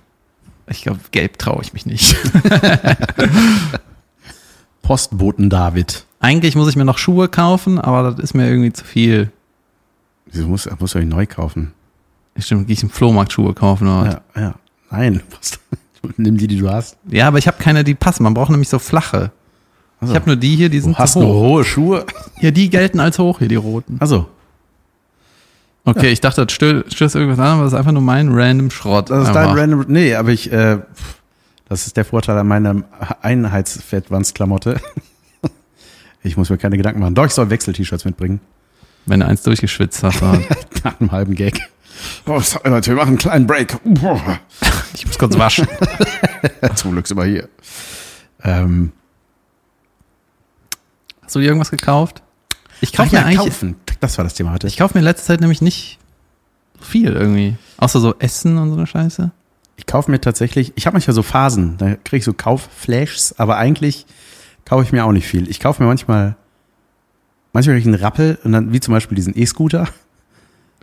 [0.67, 2.17] Ich glaube, gelb traue ich mich nicht.
[4.83, 6.05] Postboten David.
[6.21, 9.31] Eigentlich muss ich mir noch Schuhe kaufen, aber das ist mir irgendwie zu viel.
[10.27, 11.73] Wieso muss, muss ich neu kaufen?
[12.39, 14.15] Stimmt, gehe ich im Flohmarkt Schuhe kaufen oder was?
[14.37, 14.55] Ja, ja.
[14.91, 15.23] Nein.
[16.17, 16.97] Nimm die, die du hast.
[17.09, 18.23] Ja, aber ich habe keine, die passen.
[18.25, 19.31] Man braucht nämlich so flache.
[20.01, 22.05] Also, Ich habe nur die hier, die du sind hast zu nur hohe Schuhe.
[22.41, 23.97] Ja, die gelten als hoch hier, die roten.
[24.01, 24.27] Also,
[25.85, 28.71] Okay, ich dachte, das stö- stößt irgendwas an, aber das ist einfach nur mein random
[28.71, 29.11] Schrott.
[29.11, 29.57] das ist dein Einfach.
[29.57, 29.85] random.
[29.89, 30.79] Nee, aber ich, äh,
[31.69, 32.83] das ist der Vorteil an meiner
[33.23, 34.81] Einheitsfettwandsklamotte.
[36.25, 37.17] Ich muss mir keine Gedanken machen.
[37.17, 38.41] Doch, ich soll Wechsel-T-Shirts mitbringen.
[39.07, 40.23] Wenn du eins durchgeschwitzt hast.
[40.85, 41.61] Nach einem halben Gag.
[42.27, 43.77] Oh, sorry, Leute, wir machen einen kleinen Break.
[44.95, 45.67] Ich muss kurz waschen.
[46.77, 47.49] Zum Glück sind wir hier.
[48.45, 48.93] Ähm,
[51.23, 52.23] Hast du dir irgendwas gekauft?
[52.83, 53.77] Ich kaufe ja, mir eigentlich, kaufen.
[54.01, 54.67] Das war das Thema heute.
[54.67, 55.99] ich kaufe mir in letzter Zeit nämlich nicht
[56.79, 57.57] viel irgendwie.
[57.79, 59.31] Außer so Essen und so eine Scheiße.
[59.77, 63.57] Ich kaufe mir tatsächlich, ich habe manchmal so Phasen, da kriege ich so Kaufflashs, aber
[63.57, 64.07] eigentlich
[64.65, 65.49] kaufe ich mir auch nicht viel.
[65.51, 66.37] Ich kaufe mir manchmal,
[67.53, 69.89] manchmal kriege ich einen Rappel und dann, wie zum Beispiel diesen E-Scooter.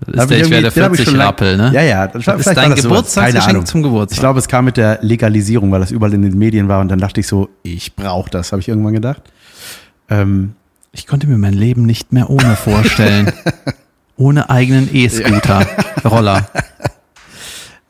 [0.02, 1.72] Das Da ist der, ich werde den hab ich 40 schon lang- Rappel, ne?
[1.74, 2.08] Ja, ja.
[2.08, 4.16] Das, Das ist dein Geburtstagsgeschenk zum Geburtstag.
[4.16, 6.88] Ich glaube, es kam mit der Legalisierung, weil das überall in den Medien war und
[6.88, 9.22] dann dachte ich so, ich brauche das, habe ich irgendwann gedacht.
[10.10, 10.56] Ähm,
[10.94, 13.32] Ich konnte mir mein Leben nicht mehr ohne vorstellen.
[14.18, 15.68] ohne eigenen E-Scooter,
[16.06, 16.48] Roller.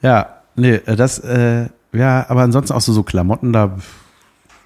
[0.01, 3.77] ja, nee, äh, das, äh, ja, aber ansonsten auch so, so Klamotten, da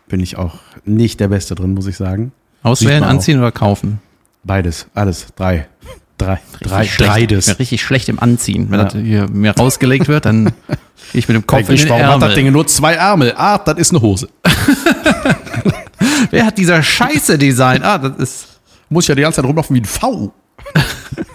[0.08, 2.32] bin ich auch nicht der Beste drin, muss ich sagen.
[2.64, 4.00] Auswählen, anziehen oder kaufen?
[4.44, 5.68] Beides, alles, drei.
[6.20, 7.48] Drei, drei, dreides.
[7.48, 8.68] Ich bin richtig schlecht im Anziehen.
[8.70, 8.86] Wenn Ja.
[8.86, 10.46] das hier mir rausgelegt wird, dann
[11.12, 12.36] gehe ich mit dem Kopf in den warum hat das Ärmel.
[12.36, 13.34] Ding nur zwei Ärmel?
[13.36, 14.30] Ah, das ist eine Hose.
[16.30, 17.82] Wer hat dieser Scheiße Design?
[17.84, 18.48] Ah, das ist
[18.89, 20.32] Muss ja die ganze Zeit rumlaufen wie ein V.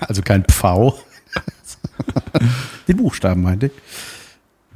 [0.01, 0.97] also kein Pfau.
[2.87, 3.73] Den Buchstaben meinte ich.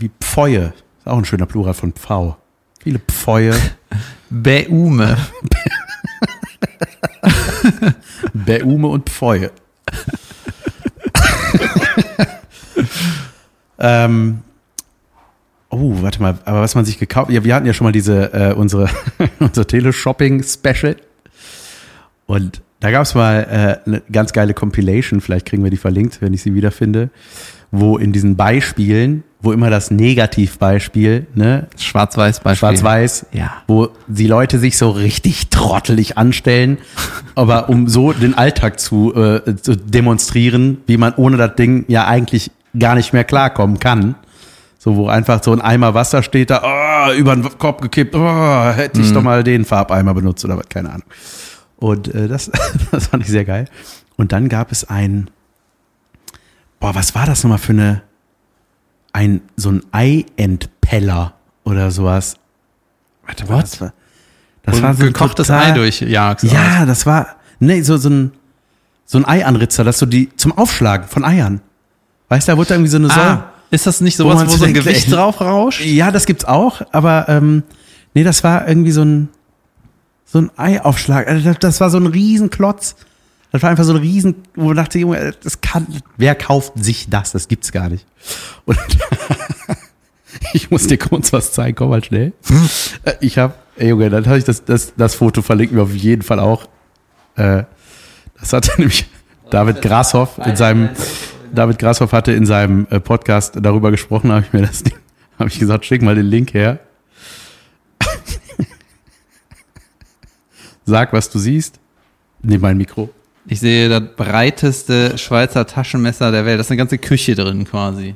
[0.03, 0.75] Wie Pfeue.
[0.99, 2.37] Ist auch ein schöner Plural von Pfau.
[2.81, 3.55] Viele Pfeue.
[4.31, 5.17] Beume.
[8.35, 9.53] Beume und Pfeue.
[13.79, 14.41] ähm,
[15.71, 18.33] oh, warte mal, aber was man sich gekauft, ja, wir hatten ja schon mal diese,
[18.33, 18.91] äh, unsere,
[19.39, 20.97] unser Teleshopping-Special.
[22.27, 26.21] Und da gab es mal äh, eine ganz geile Compilation, vielleicht kriegen wir die verlinkt,
[26.21, 27.11] wenn ich sie wiederfinde,
[27.71, 32.57] wo in diesen Beispielen, wo immer das Negativbeispiel, ne, Schwarz-Weiß Beispiel.
[32.59, 33.55] schwarz-weiß, Ja.
[33.67, 36.79] wo die Leute sich so richtig trottelig anstellen,
[37.35, 42.07] aber um so den Alltag zu, äh, zu demonstrieren, wie man ohne das Ding ja
[42.07, 44.15] eigentlich gar nicht mehr klarkommen kann.
[44.79, 46.63] So, wo einfach so ein Eimer Wasser steht da,
[47.09, 50.69] oh, über den Kopf gekippt, oh, hätte ich doch mal den Farbeimer benutzt oder was,
[50.69, 51.05] keine Ahnung.
[51.77, 52.51] Und äh, das,
[52.91, 53.67] das fand ich sehr geil.
[54.17, 55.31] Und dann gab es ein,
[56.81, 58.03] boah, was war das nochmal für eine,
[59.13, 61.35] ein, so ein Eientpeller
[61.65, 62.37] oder sowas.
[63.27, 63.63] Warte, What?
[63.63, 63.93] Das war,
[64.65, 66.45] das Und war so ein gekochtes total- Ei durchjagst.
[66.51, 68.33] Ja, das war, nee, so, so ein,
[69.05, 71.61] so ein Eianritzer, das so die, zum Aufschlagen von Eiern.
[72.29, 73.23] Weißt du, da wurde da irgendwie so eine Säule.
[73.23, 75.83] Ah, ist das nicht Wo sowas, man wo, so ein Gewicht ey, drauf rauscht?
[75.85, 77.63] Ja, das gibt's auch, aber ähm,
[78.15, 79.29] nee, das war irgendwie so ein
[80.25, 81.29] so ein Eiaufschlag.
[81.29, 82.97] Also das, das war so ein Riesenklotz.
[83.53, 85.87] Das war einfach so ein Riesen, wo man dachte, Junge, das kann,
[86.17, 87.33] wer kauft sich das?
[87.33, 88.07] Das gibt's gar nicht.
[88.65, 88.79] Und
[90.55, 92.33] ich muss dir kurz was zeigen, komm mal schnell.
[93.05, 95.95] Äh, Ich habe, ey Junge, dann habe ich das, das, das Foto verlinken wir auf
[95.95, 96.67] jeden Fall auch.
[97.37, 97.65] Äh,
[98.41, 99.07] das hatte nämlich
[99.51, 100.89] David Grashoff in seinem,
[101.55, 104.95] David Grashoff hatte in seinem äh, Podcast darüber gesprochen, habe ich mir das Ding,
[105.39, 106.81] habe ich gesagt, schick mal den Link her.
[110.85, 111.79] Sag, was du siehst.
[112.43, 113.11] Nimm mein Mikro.
[113.47, 116.59] Ich sehe das breiteste Schweizer Taschenmesser der Welt.
[116.59, 118.15] Da ist eine ganze Küche drin quasi.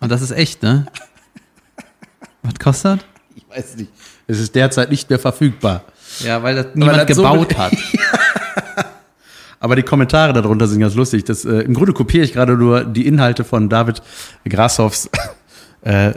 [0.00, 0.86] Und das ist echt, ne?
[2.42, 3.04] Was kostet?
[3.36, 3.90] Ich weiß nicht.
[4.26, 5.84] Es ist derzeit nicht mehr verfügbar.
[6.20, 7.72] Ja, weil das niemand das so gebaut be- hat.
[9.60, 11.24] Aber die Kommentare darunter sind ganz lustig.
[11.24, 14.00] Das, äh, Im Grunde kopiere ich gerade nur die Inhalte von David
[14.48, 15.10] Grashoffs
[15.82, 16.12] äh,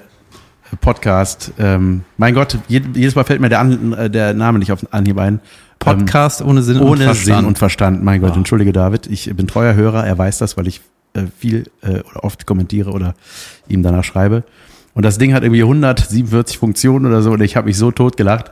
[0.80, 1.52] Podcast.
[1.60, 4.80] Ähm, mein Gott, jed jedes Mal fällt mir der, An äh, der Name nicht auf
[4.92, 5.42] Anhieb ein.
[5.84, 7.38] Podcast ohne Sinn Ähm, und ohne Verstand.
[7.40, 8.04] Sinn und Verstand.
[8.04, 8.38] Mein Gott, Ah.
[8.38, 9.08] entschuldige David.
[9.08, 10.06] Ich bin treuer Hörer.
[10.06, 10.82] Er weiß das, weil ich
[11.14, 13.14] äh, viel äh, oder oft kommentiere oder
[13.68, 14.44] ihm danach schreibe.
[14.94, 17.32] Und das Ding hat irgendwie 147 Funktionen oder so.
[17.32, 18.52] Und ich habe mich so tot gelacht.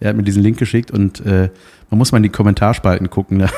[0.00, 1.48] Er hat mir diesen Link geschickt und äh,
[1.90, 3.48] man muss mal in die Kommentarspalten gucken, ne?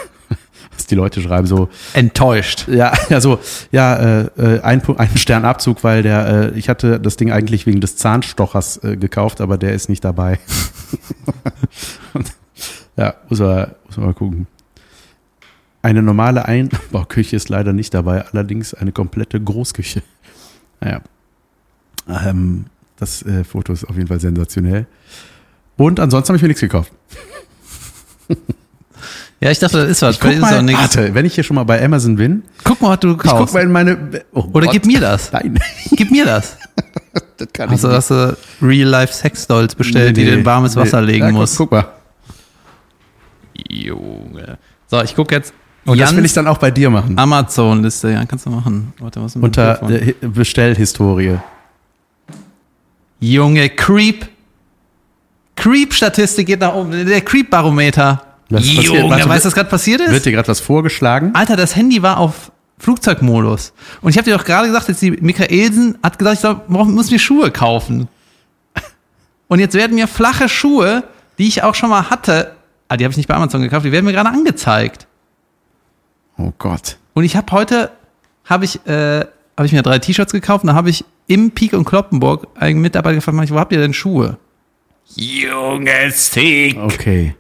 [0.77, 1.47] was die Leute schreiben.
[1.49, 2.69] So, Enttäuscht.
[2.69, 3.41] ja, ja, so,
[3.73, 7.81] ja, äh, äh, ein, ein Sternabzug, weil der, äh, ich hatte das Ding eigentlich wegen
[7.81, 10.39] des Zahnstochers äh, gekauft, aber der ist nicht dabei.
[12.15, 12.33] Und,
[12.99, 14.47] ja, muss man, muss man mal gucken.
[15.81, 20.03] Eine normale Einbauküche ist leider nicht dabei, allerdings eine komplette Großküche.
[20.81, 21.01] Naja.
[22.09, 24.87] Ähm, das äh, Foto ist auf jeden Fall sensationell.
[25.77, 26.93] Und ansonsten habe ich mir nichts gekauft.
[29.41, 30.17] Ja, ich dachte, das ist was.
[30.17, 30.97] Ich guck Vielleicht ist auch mal, nichts.
[30.97, 33.31] warte, wenn ich hier schon mal bei Amazon bin, Guck mal, was du ich guck
[33.31, 33.55] kaufst.
[33.55, 33.97] mal in meine.
[34.33, 34.73] Oh Oder Gott.
[34.73, 35.31] gib mir das.
[35.33, 35.61] Nein,
[35.93, 36.57] Gib mir das.
[37.37, 40.45] das kann Hast du, ich hast du Real-Life Sex-Dolls bestellt, Nee, die du nee, in
[40.45, 40.81] warmes nee.
[40.83, 41.57] Wasser legen Ja, guck- musst?
[41.57, 41.87] Guck mal.
[43.69, 44.59] Junge.
[44.87, 45.53] So, ich gucke jetzt
[45.85, 47.19] Und das will Jans ich dann auch bei dir machen.
[47.19, 48.11] Amazon-Liste.
[48.11, 48.93] Ja, kannst du machen.
[48.99, 51.39] Warte, was Unter äh, Bestellhistorie.
[53.21, 54.29] Junge, Creep.
[55.57, 57.07] Creep-Statistik geht nach oben.
[57.07, 58.23] Der Creep-Barometer.
[58.51, 58.95] Was ist passiert?
[58.95, 60.11] Junge, Warte, weißt du, was gerade passiert ist?
[60.11, 61.33] Wird dir gerade was vorgeschlagen?
[61.35, 63.73] Alter, das Handy war auf Flugzeugmodus.
[64.01, 67.11] Und ich habe dir doch gerade gesagt, jetzt die Michaelsen hat gesagt, ich soll, muss
[67.11, 68.09] mir Schuhe kaufen.
[69.49, 71.05] Und jetzt werden mir flache Schuhe,
[71.39, 72.55] die ich auch schon mal hatte,
[72.89, 75.07] ah, die habe ich nicht bei Amazon gekauft, die werden mir gerade angezeigt.
[76.37, 76.99] Oh Gott.
[77.15, 77.91] Und ich habe heute,
[78.45, 79.21] habe ich, äh,
[79.57, 82.81] habe ich mir drei T-Shirts gekauft und da habe ich im Peak und Kloppenburg einen
[82.81, 84.39] Mitarbeiter gefragt, mach ich, wo habt ihr denn Schuhe?
[85.15, 86.77] Junge Stick.
[86.79, 87.35] Okay.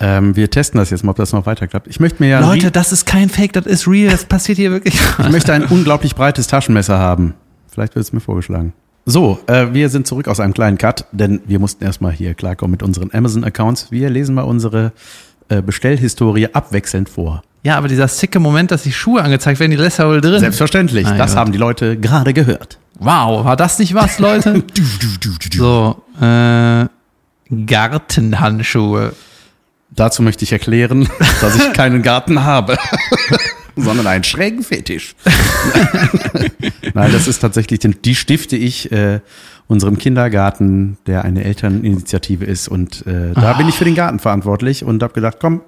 [0.00, 1.88] Ähm, wir testen das jetzt mal, ob das noch weiter klappt.
[1.88, 4.70] Ich möchte mir ja Leute, das ist kein Fake, das ist real, das passiert hier
[4.70, 4.94] wirklich.
[5.18, 7.34] ich möchte ein unglaublich breites Taschenmesser haben.
[7.68, 8.72] Vielleicht wird es mir vorgeschlagen.
[9.10, 12.72] So, äh, wir sind zurück aus einem kleinen Cut, denn wir mussten erstmal hier klarkommen
[12.72, 13.90] mit unseren Amazon-Accounts.
[13.90, 14.92] Wir lesen mal unsere
[15.48, 17.42] äh, Bestellhistorie abwechselnd vor.
[17.62, 20.40] Ja, aber dieser sicke Moment, dass die Schuhe angezeigt werden, die lässt er wohl drin.
[20.40, 21.38] Selbstverständlich, Mein das Gott.
[21.38, 22.78] haben die Leute gerade gehört.
[22.98, 24.62] Wow, war das nicht was, Leute?
[25.56, 26.84] so, äh,
[27.64, 29.14] Gartenhandschuhe.
[29.88, 31.08] Dazu möchte ich erklären,
[31.40, 32.76] dass ich keinen Garten habe,
[33.82, 35.14] sondern einen schrägen Fetisch.
[36.94, 39.20] Nein, das ist tatsächlich, die stifte ich äh,
[39.66, 42.68] unserem Kindergarten, der eine Elterninitiative ist.
[42.68, 45.60] Und äh, da bin ich für den Garten verantwortlich und habe gedacht, komm,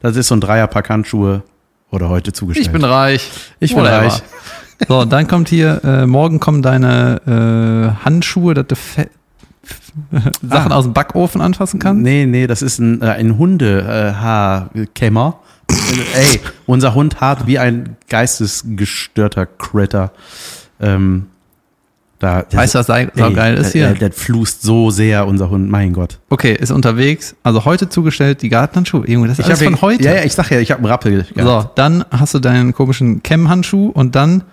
[0.00, 1.42] das ist so ein Dreierpack Handschuhe
[1.90, 2.66] oder heute zugestellt.
[2.66, 3.30] Ich bin reich.
[3.60, 4.02] Ich bin Whatever.
[4.04, 4.22] reich.
[4.88, 9.08] So, dann kommt hier, äh, morgen kommen deine äh, Handschuhe, dass du Fe
[10.42, 10.76] Sachen Ah.
[10.76, 12.02] aus dem Backofen anfassen kannst.
[12.02, 15.38] Nee, nee, das ist ein, äh, ein Hundehaarkämmer.
[16.14, 20.12] Ey, unser Hund hart wie ein geistesgestörter Critter.
[20.80, 21.26] Ähm,
[22.18, 23.88] da, Weißt du, was sau- saugeil ist hier?
[23.88, 26.18] Der, der flust so sehr, unser Hund, mein Gott.
[26.30, 27.34] Okay, ist unterwegs.
[27.42, 29.08] Also heute zugestellt die Gartenhandschuhe.
[29.10, 30.04] Junge, das ist alles hab von heute.
[30.04, 31.26] Ja, ja, ich sag ja, ich habe einen Rappel.
[31.34, 31.64] gehabt.
[31.64, 34.44] So, dann hast du deinen komischen Cam-Handschuh und dann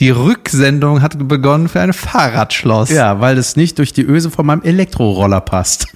[0.00, 2.90] die Rücksendung hat begonnen für ein Fahrradschloss.
[2.90, 5.86] Ja, weil es nicht durch die Öse von meinem Elektroroller passt.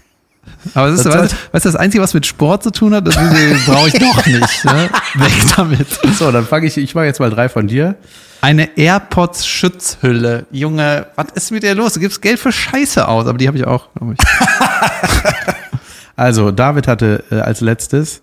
[0.74, 3.16] Aber das ist, Das weißt, weißt das Einzige, was mit Sport zu tun hat, das
[3.16, 4.64] brauche ich doch nicht.
[4.64, 4.91] Ne?
[5.14, 5.89] Weg damit.
[6.18, 7.97] So, dann fange ich, ich mache jetzt mal drei von dir.
[8.41, 10.47] Eine AirPods-Schutzhülle.
[10.51, 11.95] Junge, was ist mit dir los?
[11.95, 14.18] Du gibst Geld für Scheiße aus, aber die habe ich auch, glaube ich.
[16.18, 18.22] Also, David hatte äh, als letztes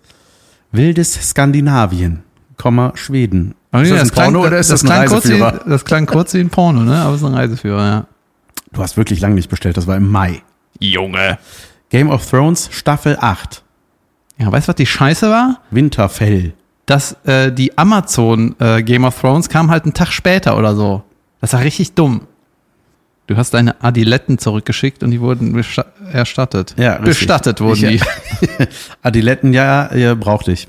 [0.70, 2.24] wildes Skandinavien,
[2.58, 3.54] Komma, Schweden.
[3.72, 5.64] Ist das ein Porno oder ist das, ein klang kurz wie, Reiseführer?
[5.66, 7.00] das klang kurz wie ein Porno, ne?
[7.00, 8.06] Aber es ist ein Reiseführer, ja.
[8.72, 10.42] Du hast wirklich lange nicht bestellt, das war im Mai.
[10.78, 11.38] Junge.
[11.90, 13.62] Game of Thrones, Staffel 8,
[14.38, 15.60] Ja, weißt du, was die Scheiße war?
[15.70, 16.52] Winterfell.
[16.86, 21.02] Dass äh, die Amazon äh, Game of Thrones kam halt einen Tag später oder so.
[21.40, 22.22] Das war richtig dumm.
[23.28, 25.60] Du hast deine Adiletten zurückgeschickt und die wurden
[26.12, 26.74] erstattet.
[26.78, 27.06] Ja, richtig.
[27.06, 28.02] Bestattet wurden Ich-
[28.40, 28.48] die.
[29.02, 30.68] Adiletten, ja, ja brauchte ich.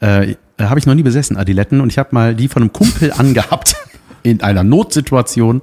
[0.00, 1.80] Äh, habe ich noch nie besessen, Adiletten.
[1.80, 3.76] Und ich habe mal die von einem Kumpel angehabt
[4.24, 5.62] in einer Notsituation.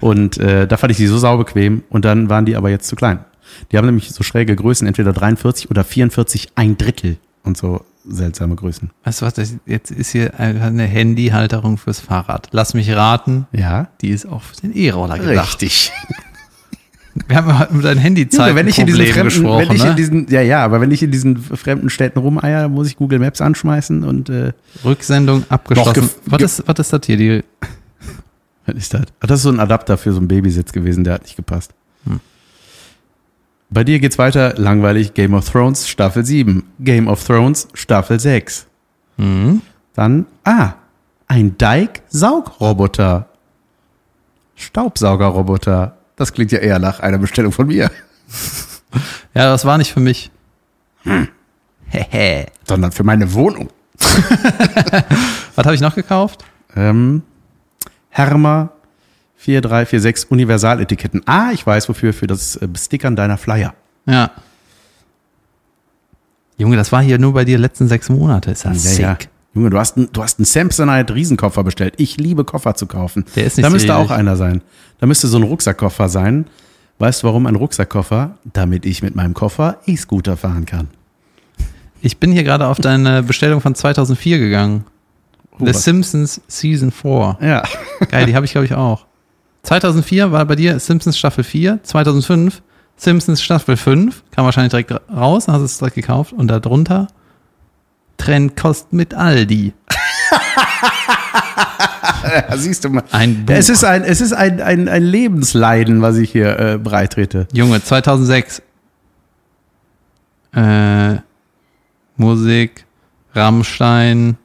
[0.00, 1.84] Und äh, da fand ich die so saubequem.
[1.88, 3.20] Und dann waren die aber jetzt zu klein.
[3.70, 7.16] Die haben nämlich so schräge Größen, entweder 43 oder 44 ein Drittel.
[7.42, 8.90] Und so seltsame Größen.
[9.04, 12.48] Weißt du was, das, jetzt ist hier eine Handyhalterung fürs Fahrrad.
[12.52, 15.54] Lass mich raten, Ja, die ist auch für den E-Roller gedacht.
[15.62, 15.92] richtig.
[17.26, 19.82] Wir haben ja über dein Handyzeit Junge, wenn ich in diesen fremden, gesprochen, wenn ich
[19.82, 19.90] ne?
[19.90, 23.18] in diesen, ja, ja, aber wenn ich in diesen fremden Städten rumeier, muss ich Google
[23.18, 24.52] Maps anschmeißen und äh,
[24.84, 26.08] Rücksendung abgeschlossen.
[26.26, 27.16] was, ist, was ist das hier?
[27.16, 27.44] Die,
[28.66, 29.02] Was ist das?
[29.20, 31.72] Ach, das ist so ein Adapter für so einen Babysitz gewesen, der hat nicht gepasst.
[33.72, 36.64] Bei dir geht's weiter, langweilig, Game of Thrones, Staffel 7.
[36.80, 38.66] Game of Thrones, Staffel 6.
[39.94, 40.72] Dann, ah,
[41.28, 43.28] ein Dike-Saugroboter.
[44.56, 45.96] Staubsaugerroboter.
[46.16, 47.90] Das klingt ja eher nach einer Bestellung von mir,
[49.34, 50.30] ja, das war nicht für mich.
[51.86, 52.46] Hehe.
[52.66, 53.70] sondern für meine Wohnung.
[55.54, 56.44] Was habe ich noch gekauft?
[56.76, 57.22] Ähm,
[58.10, 58.72] Hermer
[59.42, 61.22] 4346 Universaletiketten.
[61.26, 63.72] Ah, ich weiß wofür, für das äh, Stickern deiner Flyer.
[64.04, 64.30] Ja.
[66.58, 68.50] Junge, das war hier nur bei dir letzten sechs Monate.
[68.50, 69.16] Ist das Ja, ja.
[69.18, 69.30] sick.
[69.54, 71.94] Junge, du hast, einen, du hast einen Samsonite Riesenkoffer bestellt.
[71.96, 73.24] Ich liebe Koffer zu kaufen.
[73.34, 74.60] Der ist nicht da müsste so auch einer sein.
[74.98, 76.46] Da müsste so ein Rucksackkoffer sein.
[76.98, 78.36] Weißt du, warum ein Rucksackkoffer?
[78.52, 80.88] Damit ich mit meinem Koffer E-Scooter fahren kann.
[82.02, 84.84] Ich bin hier gerade auf deine Bestellung von 2004 gegangen.
[85.52, 85.82] Oh, The was?
[85.82, 87.38] Simpsons Season 4.
[87.40, 87.62] Ja.
[88.10, 89.06] Geil, die habe ich glaube ich auch.
[89.62, 92.62] 2004 war bei dir Simpsons Staffel 4, 2005
[92.96, 97.08] Simpsons Staffel 5, kam wahrscheinlich direkt raus, hast du es direkt gekauft und darunter
[98.18, 99.72] Trennkost mit Aldi.
[102.48, 103.04] ja siehst du mal.
[103.10, 103.54] Ein Buch.
[103.54, 107.48] Es ist ein, es ist ein, ein, ein Lebensleiden, was ich hier äh, breitrete.
[107.52, 108.62] Junge, 2006
[110.54, 111.16] äh,
[112.16, 112.84] Musik,
[113.34, 114.36] Rammstein,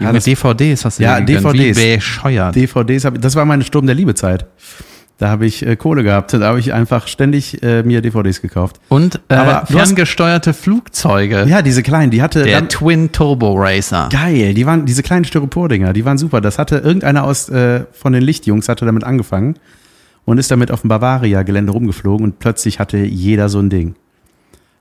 [0.00, 1.20] Ja, das- DVDs hast du Ja.
[1.20, 1.76] DVDs.
[1.78, 2.54] Wie bescheuert.
[2.54, 4.46] DVDs, hab, das war meine Sturm der Liebezeit.
[5.20, 6.32] Da habe ich äh, Kohle gehabt.
[6.32, 8.76] Da habe ich einfach ständig äh, mir DVDs gekauft.
[8.88, 11.44] und äh, Aber du hast- ferngesteuerte Flugzeuge.
[11.48, 14.08] Ja, diese kleinen, die hatte Der dann, Twin Turbo Racer.
[14.12, 16.40] geil, die waren diese kleinen Styropordinger, die waren super.
[16.40, 19.54] Das hatte irgendeiner aus äh, von den Lichtjungs hatte damit angefangen
[20.24, 23.96] und ist damit auf dem Bavaria Gelände rumgeflogen und plötzlich hatte jeder so ein Ding.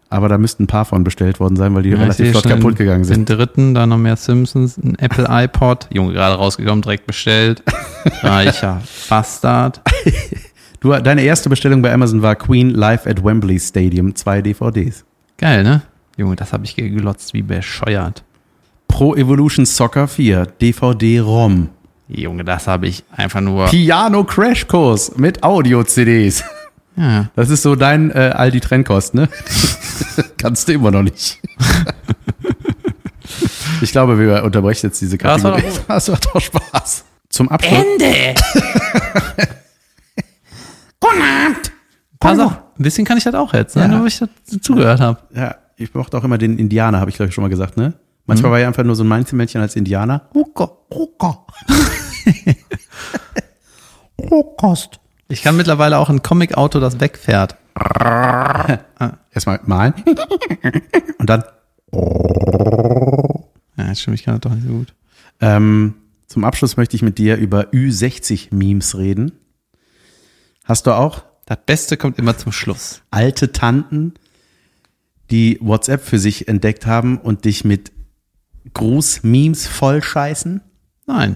[0.09, 2.75] Aber da müssten ein paar von bestellt worden sein, weil die Ja, relativ flott kaputt
[2.77, 3.29] gegangen Den sind.
[3.29, 5.87] dritten, dann noch mehr Simpsons, ein Apple iPod.
[5.91, 7.61] Junge, gerade rausgekommen, direkt bestellt.
[8.23, 9.81] Reicher Bastard.
[10.79, 15.05] Du, deine erste Bestellung bei Amazon war Queen Live at Wembley Stadium, zwei DVDs.
[15.39, 15.81] Geil, ne?
[16.17, 18.23] Junge, das habe ich gelotzt wie bescheuert.
[18.87, 21.69] Pro Evolution Soccer 4, DVD-ROM.
[22.07, 23.65] Junge, das habe ich einfach nur.
[23.65, 26.43] Piano Crashkurs mit Audio-CDs.
[26.97, 27.29] Ja.
[27.35, 29.29] Das ist so dein äh, Aldi Trennkost, ne?
[30.37, 31.39] Kannst du immer noch nicht.
[33.81, 35.83] ich glaube, wir unterbrechen jetzt diese Das war doch Kategorie.
[35.87, 37.05] Das war doch Spaß.
[37.29, 37.79] Zum Abschluss.
[37.79, 38.35] Ende!
[40.99, 41.71] Guten Abend.
[42.19, 42.57] Paar Sachen.
[42.79, 43.83] Ein bisschen kann ich das auch jetzt, ne?
[43.83, 43.87] Ja.
[43.89, 44.29] Nur weil ich das
[44.61, 45.19] zugehört habe.
[45.35, 47.89] Ja, ich mochte auch immer den Indianer, habe ich glaube ich schon mal gesagt, ne?
[47.89, 47.93] Mhm.
[48.25, 50.27] Manchmal war ich einfach nur so ein Mainzelmännchen als Indianer.
[50.33, 51.45] Ruka, Ruka.
[54.19, 54.99] Rohkost.
[55.29, 57.55] Ich kann mittlerweile auch ein Comic-Auto, das wegfährt.
[59.31, 59.93] Erstmal malen.
[61.19, 61.43] Und dann
[63.77, 64.93] Ja, stimmt, ich kann das doch nicht so gut.
[65.39, 65.95] Ähm,
[66.27, 69.31] zum Abschluss möchte ich mit dir über Ü60-Memes reden.
[70.63, 73.01] Hast du auch Das Beste kommt immer zum Schluss.
[73.11, 74.13] alte Tanten,
[75.29, 77.91] die WhatsApp für sich entdeckt haben und dich mit
[78.73, 80.61] Gruß-Memes vollscheißen?
[81.05, 81.35] Nein.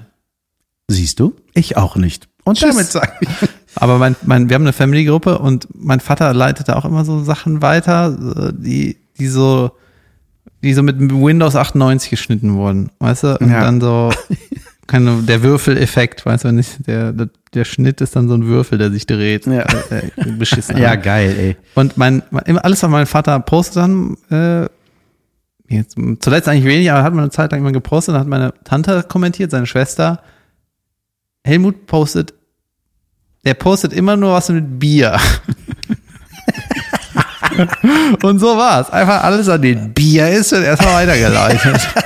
[0.88, 1.36] Siehst du?
[1.54, 2.28] Ich auch nicht.
[2.44, 2.70] Und Tschüss.
[2.76, 3.30] damit sage ich.
[3.76, 7.62] Aber mein, mein, wir haben eine Family-Gruppe und mein Vater leitete auch immer so Sachen
[7.62, 9.72] weiter, äh, die, die so,
[10.64, 13.38] die so mit Windows 98 geschnitten wurden, weißt du?
[13.40, 13.62] Und Ja.
[13.62, 14.12] dann so,
[14.88, 18.46] keine, der Würfeleffekt, weißt du, wenn ich, der, der der Schnitt ist dann so ein
[18.46, 19.46] Würfel, der sich dreht.
[19.46, 19.66] Ja.
[19.90, 20.78] Äh, beschissen.
[20.78, 21.58] Ja, geil, ey.
[21.76, 24.68] Und mein, alles, was mein Vater postet, dann, äh,
[25.68, 28.54] jetzt, zuletzt eigentlich wenig, aber hat man eine Zeit lang immer gepostet, dann hat meine
[28.64, 30.22] Tante kommentiert, seine Schwester.
[31.44, 32.34] Helmut postet,
[33.46, 35.20] der postet immer nur was mit Bier.
[38.24, 38.90] Und so war's.
[38.90, 41.88] Einfach alles an den Bier ist und erstmal weitergeleitet.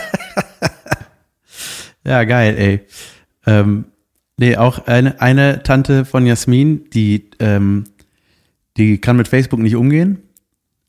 [2.07, 2.81] Ja, geil, ey.
[3.47, 3.85] Ähm,
[4.37, 7.85] nee, auch eine, eine Tante von Jasmin, die, ähm,
[8.77, 10.19] die kann mit Facebook nicht umgehen.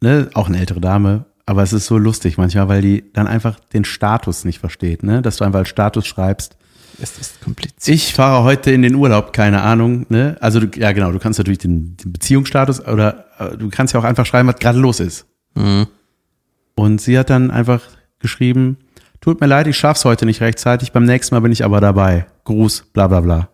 [0.02, 0.28] Ne?
[0.34, 1.24] Auch eine ältere Dame.
[1.46, 5.22] Aber es ist so lustig manchmal, weil die dann einfach den Status nicht versteht, ne?
[5.22, 6.56] Dass du einfach als Status schreibst.
[6.98, 7.94] Es ist kompliziert.
[7.94, 10.36] Ich fahre heute in den Urlaub, keine Ahnung, ne?
[10.40, 14.00] Also du, ja genau, du kannst natürlich den, den Beziehungsstatus oder äh, du kannst ja
[14.00, 15.26] auch einfach schreiben, was gerade los ist.
[15.54, 15.86] Mhm.
[16.74, 17.82] Und sie hat dann einfach
[18.18, 18.78] geschrieben,
[19.20, 22.26] tut mir leid, ich schaff's heute nicht rechtzeitig, beim nächsten Mal bin ich aber dabei.
[22.44, 23.48] Gruß, bla bla bla.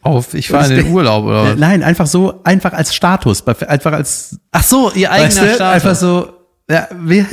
[0.00, 1.58] Auf, ich fahre in den Urlaub, oder was?
[1.58, 5.74] Nein, einfach so, einfach als Status, einfach als, Ach so, ihr eigener weißt du, Status.
[5.74, 6.32] einfach so,
[6.70, 7.26] ja, wer,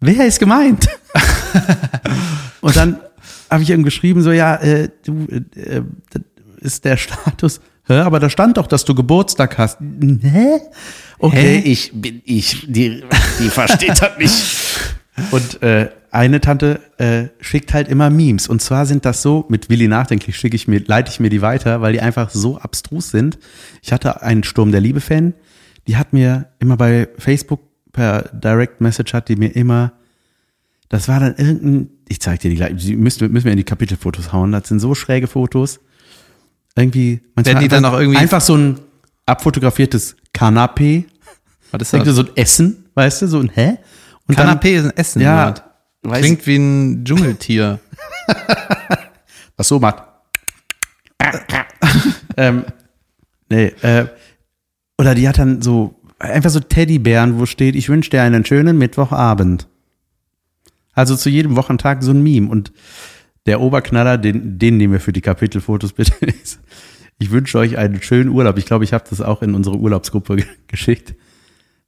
[0.00, 0.86] wer ist gemeint?
[2.60, 2.98] Und dann
[3.54, 6.22] habe ich ihm geschrieben, so, ja, äh, du, äh, das
[6.60, 9.78] ist der Status, hä, aber da stand doch, dass du Geburtstag hast.
[9.80, 10.60] Hä?
[11.18, 11.62] Okay, Hä?
[11.64, 13.02] ich bin ich, die,
[13.40, 14.34] die versteht das nicht.
[15.30, 18.48] Und äh, eine Tante äh, schickt halt immer Memes.
[18.48, 21.40] Und zwar sind das so, mit Willi nachdenklich schicke ich mir, leite ich mir die
[21.42, 23.38] weiter, weil die einfach so abstrus sind.
[23.82, 25.34] Ich hatte einen Sturm der Liebe-Fan,
[25.86, 27.60] die hat mir immer bei Facebook
[27.92, 29.92] per Direct Message hat die mir immer,
[30.88, 33.64] das war dann irgendein, ich zeig dir die gleich, die müssen, müssen wir in die
[33.64, 35.80] Kapitelfotos hauen, das sind so schräge Fotos.
[36.76, 38.78] Irgendwie, manchmal die dann auch irgendwie- einfach so ein
[39.26, 41.04] abfotografiertes Kanapé,
[41.70, 42.08] Was ist das?
[42.16, 43.78] so ein Essen, weißt du, so ein Hä?
[44.26, 45.22] Und dann- Kanapé ist ein Essen.
[45.22, 45.54] Ja, Mann.
[46.02, 47.78] weiß Klingt wie ein Dschungeltier.
[49.56, 50.02] Was so macht.
[52.36, 52.64] ähm,
[53.48, 54.06] nee, äh,
[54.98, 58.78] oder die hat dann so, einfach so Teddybären, wo steht, ich wünsche dir einen schönen
[58.78, 59.68] Mittwochabend.
[60.94, 62.48] Also zu jedem Wochentag so ein Meme.
[62.48, 62.72] Und
[63.46, 66.12] der Oberknaller, den, den nehmen wir für die Kapitelfotos bitte,
[67.18, 68.58] ich wünsche euch einen schönen Urlaub.
[68.58, 71.14] Ich glaube, ich habe das auch in unsere Urlaubsgruppe ge- geschickt.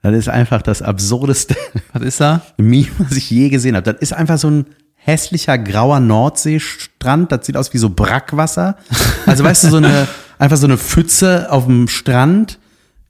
[0.03, 1.57] Das ist einfach das absurdeste
[1.93, 2.43] Was ist da?
[2.59, 3.93] Meme, was ich je gesehen habe.
[3.93, 7.33] Das ist einfach so ein hässlicher grauer Nordseestrand.
[7.33, 8.77] Das sieht aus wie so Brackwasser.
[9.25, 10.07] Also weißt du, so eine,
[10.39, 12.59] einfach so eine Pfütze auf dem Strand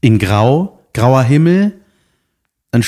[0.00, 1.80] in grau, grauer Himmel.
[2.70, 2.82] Dann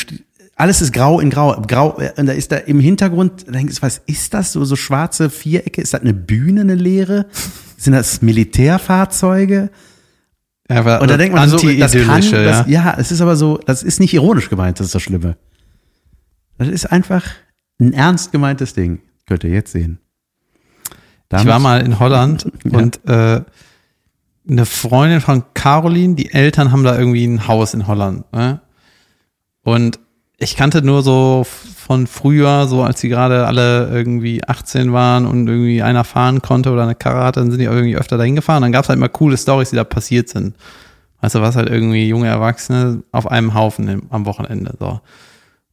[0.58, 1.60] alles ist grau in grau.
[1.66, 4.52] grau äh, und da ist da im Hintergrund, da denkst du, was ist das?
[4.52, 5.80] So, so schwarze Vierecke?
[5.80, 7.26] Ist das eine Bühne, eine leere?
[7.76, 9.70] Sind das Militärfahrzeuge?
[10.70, 12.64] Ja, Und da denkt man so, das kann, das, ja.
[12.66, 15.36] ja, es ist aber so, das ist nicht ironisch gemeint, das ist das Schlimme.
[16.58, 17.24] Das ist einfach
[17.80, 19.00] ein ernst gemeintes Ding.
[19.26, 19.98] Könnt ihr jetzt sehen.
[20.90, 20.94] Ich
[21.30, 22.78] Damit- war mal in Holland Ja.
[22.78, 23.40] und äh,
[24.50, 28.30] eine Freundin von Caroline, die Eltern haben da irgendwie ein Haus in Holland.
[28.32, 28.60] Ne?
[29.62, 29.98] Und
[30.38, 35.48] ich kannte nur so von früher, so als sie gerade alle irgendwie 18 waren und
[35.48, 38.62] irgendwie einer fahren konnte oder eine Karre hatte, dann sind die irgendwie öfter dahin gefahren.
[38.62, 40.54] Dann gab es halt immer coole Stories, die da passiert sind.
[41.20, 44.74] Weißt du, was halt irgendwie junge Erwachsene auf einem Haufen im, am Wochenende.
[44.78, 45.00] So.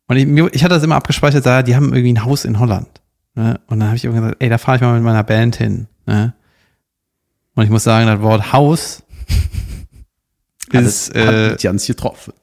[0.07, 2.87] Und ich, ich hatte das immer abgespeichert, ja, die haben irgendwie ein Haus in Holland.
[3.35, 3.59] Ne?
[3.67, 5.87] Und dann habe ich immer gesagt, ey, da fahre ich mal mit meiner Band hin.
[6.07, 6.33] Ne?
[7.53, 9.03] Und ich muss sagen, das Wort Haus
[10.71, 12.33] ist, hat äh, ganz getroffen.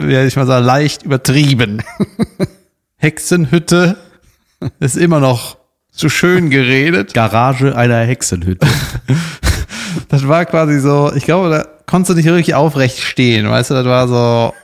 [0.00, 1.82] Werde ich mal sagen, leicht übertrieben.
[2.96, 3.96] Hexenhütte
[4.78, 5.56] ist immer noch
[5.90, 7.14] zu schön geredet.
[7.14, 8.66] Garage einer Hexenhütte.
[10.08, 13.74] Das war quasi so, ich glaube, da konntest du nicht wirklich aufrecht stehen, weißt du,
[13.74, 14.54] das war so.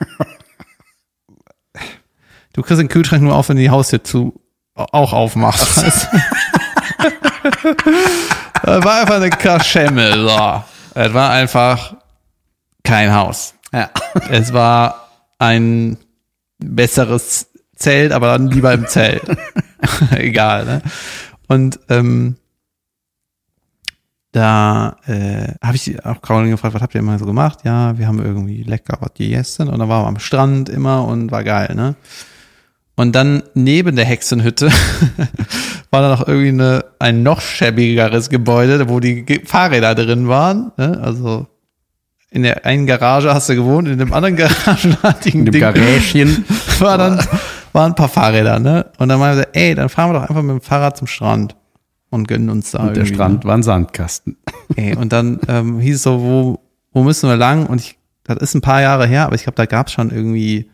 [2.53, 4.41] Du kriegst den Kühlschrank nur auf, wenn du die Haustür zu
[4.75, 5.85] auch aufmachst.
[5.85, 6.19] weißt du?
[8.63, 10.65] das war einfach eine Kaschemme, so.
[10.95, 11.95] Es war einfach
[12.83, 13.55] kein Haus.
[13.73, 13.91] ja.
[14.31, 15.06] Es war
[15.39, 15.97] ein
[16.59, 19.23] besseres Zelt, aber dann lieber im Zelt.
[20.17, 20.83] Egal, ne?
[21.49, 22.37] Und ähm,
[24.33, 27.61] da äh, habe ich auch Caroline gefragt, was habt ihr immer so gemacht?
[27.65, 31.31] Ja, wir haben irgendwie lecker was gegessen und dann waren wir am Strand immer und
[31.31, 31.95] war geil, ne?
[32.97, 34.71] Und dann neben der Hexenhütte
[35.91, 40.73] war da noch irgendwie eine, ein noch schäbigeres Gebäude, wo die Fahrräder drin waren.
[40.79, 40.99] Ne?
[41.03, 41.47] Also
[42.37, 46.45] in der einen Garage hast du gewohnt, in dem anderen garagenartigen In dem Ding Garäschen.
[46.79, 47.19] war dann,
[47.73, 48.91] waren ein paar Fahrräder, ne?
[48.99, 51.57] Und dann meinte er, ey, dann fahren wir doch einfach mit dem Fahrrad zum Strand
[52.11, 54.37] und gönnen uns da Und der irgendwie, Strand war ein Sandkasten.
[54.77, 54.77] Ne?
[54.77, 56.61] Ey, und dann ähm, hieß es so, wo,
[56.93, 57.65] wo müssen wir lang?
[57.67, 60.11] Und ich, das ist ein paar Jahre her, aber ich glaube, da gab es schon
[60.11, 60.69] irgendwie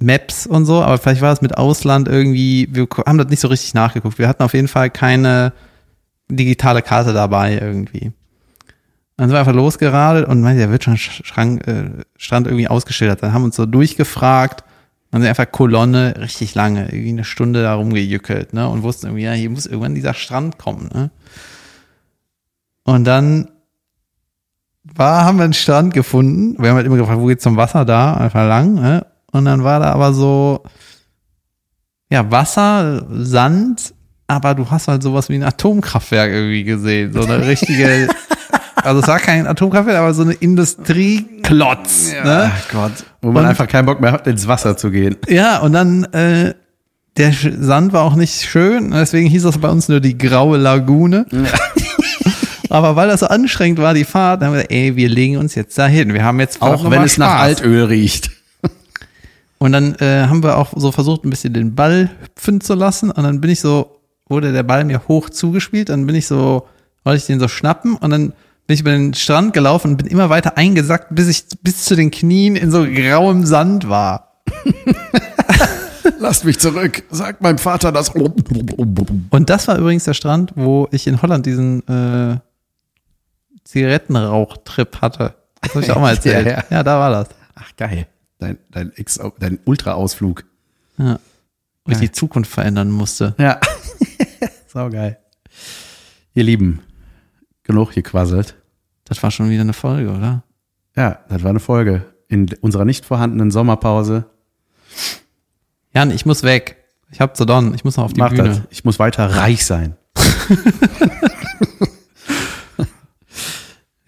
[0.00, 3.46] Maps und so, aber vielleicht war es mit Ausland irgendwie, wir haben das nicht so
[3.46, 4.18] richtig nachgeguckt.
[4.18, 5.52] Wir hatten auf jeden Fall keine
[6.28, 8.10] digitale Karte dabei irgendwie.
[9.16, 13.22] Dann sind wir einfach losgeradelt und meinte, der wird schon Schrank, äh, Strand irgendwie ausgeschildert.
[13.22, 14.62] Dann haben uns so durchgefragt.
[15.10, 18.68] Dann sind einfach Kolonne richtig lange, irgendwie eine Stunde da rumgejückelt, ne?
[18.68, 21.10] Und wussten irgendwie, ja, hier muss irgendwann dieser Strand kommen, ne?
[22.84, 23.48] Und dann
[24.94, 26.56] war, haben wir einen Strand gefunden.
[26.62, 28.14] Wir haben halt immer gefragt, wo geht's zum Wasser da?
[28.14, 29.06] Einfach lang, ne?
[29.32, 30.62] Und dann war da aber so,
[32.10, 33.94] ja, Wasser, Sand,
[34.26, 37.12] aber du hast halt sowas wie ein Atomkraftwerk irgendwie gesehen.
[37.12, 38.08] So eine richtige,
[38.86, 42.12] also es war kein Atomkraftwerk, aber so eine Industrieklotz.
[42.24, 42.50] Ne?
[42.54, 42.92] Ach Gott.
[43.22, 45.16] Wo man Und- einfach keinen Bock mehr hat, ins Wasser zu gehen.
[45.28, 46.54] Ja, und dann, äh,
[47.16, 51.26] der Sand war auch nicht schön, deswegen hieß das bei uns nur die graue Lagune.
[52.68, 55.54] Aber weil das so anstrengend war, die Fahrt, haben wir gesagt, ey, wir legen uns
[55.54, 56.12] jetzt dahin.
[56.12, 57.40] Wir haben jetzt Auch wenn es nach Spaß.
[57.62, 58.30] Altöl riecht.
[59.58, 63.10] Und dann äh, haben wir auch so versucht, ein bisschen den Ball hüpfen zu lassen.
[63.10, 65.88] Und dann bin ich so, wurde der Ball mir hoch zugespielt.
[65.88, 66.66] Dann bin ich so,
[67.04, 67.94] wollte ich den so schnappen.
[67.96, 68.32] Und dann
[68.66, 71.94] bin ich über den Strand gelaufen und bin immer weiter eingesackt, bis ich bis zu
[71.94, 74.42] den Knien in so grauem Sand war.
[76.18, 77.04] Lasst mich zurück.
[77.10, 78.10] Sagt meinem Vater das.
[78.10, 82.38] Und das war übrigens der Strand, wo ich in Holland diesen äh,
[83.64, 85.34] Zigarettenrauchtrip hatte.
[85.60, 86.46] Das habe ich auch mal erzählt.
[86.46, 86.82] Ja, ja, ja.
[86.82, 87.28] da war das.
[87.54, 88.06] Ach, geil.
[88.38, 88.92] Dein, dein,
[89.38, 90.44] dein Ultra-Ausflug.
[90.98, 91.18] Ja.
[91.84, 93.34] Wo ich die Zukunft verändern musste.
[93.38, 93.60] Ja.
[94.66, 95.18] Sau geil.
[96.34, 96.80] Ihr Lieben,
[97.66, 98.56] genug gequasselt.
[99.04, 100.42] Das war schon wieder eine Folge, oder?
[100.96, 104.24] Ja, das war eine Folge in unserer nicht vorhandenen Sommerpause.
[105.92, 106.76] Jan, ich muss weg.
[107.10, 107.74] Ich hab zu Don.
[107.74, 108.44] Ich muss noch auf die Mach Bühne.
[108.44, 108.62] das.
[108.70, 109.96] Ich muss weiter reich sein.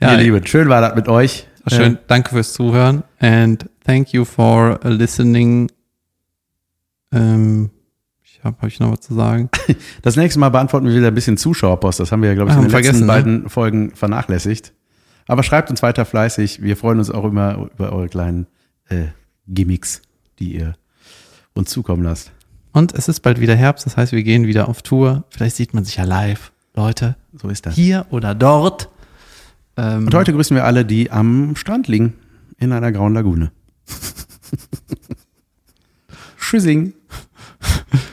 [0.01, 1.49] Ja, Ihr Lieben, schön war das mit euch.
[1.67, 1.99] Schön.
[2.07, 3.03] Danke fürs Zuhören.
[3.19, 5.73] And thank you for listening.
[7.13, 7.71] Ähm,
[8.39, 9.51] ich habe hab ich noch was zu sagen.
[10.03, 12.01] Das nächste Mal beantworten wir wieder ein bisschen Zuschauerpost.
[12.01, 13.13] Das haben wir ja, glaube ich, Ah, in den letzten vergessen, ne?
[13.13, 14.73] beiden Folgen vernachlässigt.
[15.27, 16.63] Aber schreibt uns weiter fleißig.
[16.63, 18.47] Wir freuen uns auch immer über eure kleinen
[18.89, 19.07] äh,
[19.49, 20.01] Gimmicks,
[20.39, 20.75] die ihr
[21.55, 22.31] uns zukommen lasst.
[22.73, 25.25] Und es ist bald wieder Herbst, das heißt, wir gehen wieder auf Tour.
[25.31, 26.53] Vielleicht sieht man sich ja live.
[26.75, 27.75] Leute, So ist das.
[27.75, 28.89] hier oder dort.
[29.77, 32.13] Ähm, Und heute grüßen wir alle, die am Strand liegen,
[32.59, 33.51] in einer grauen Lagune.
[36.41, 36.93] Tschüssing.
[37.61, 38.01] Tschüss.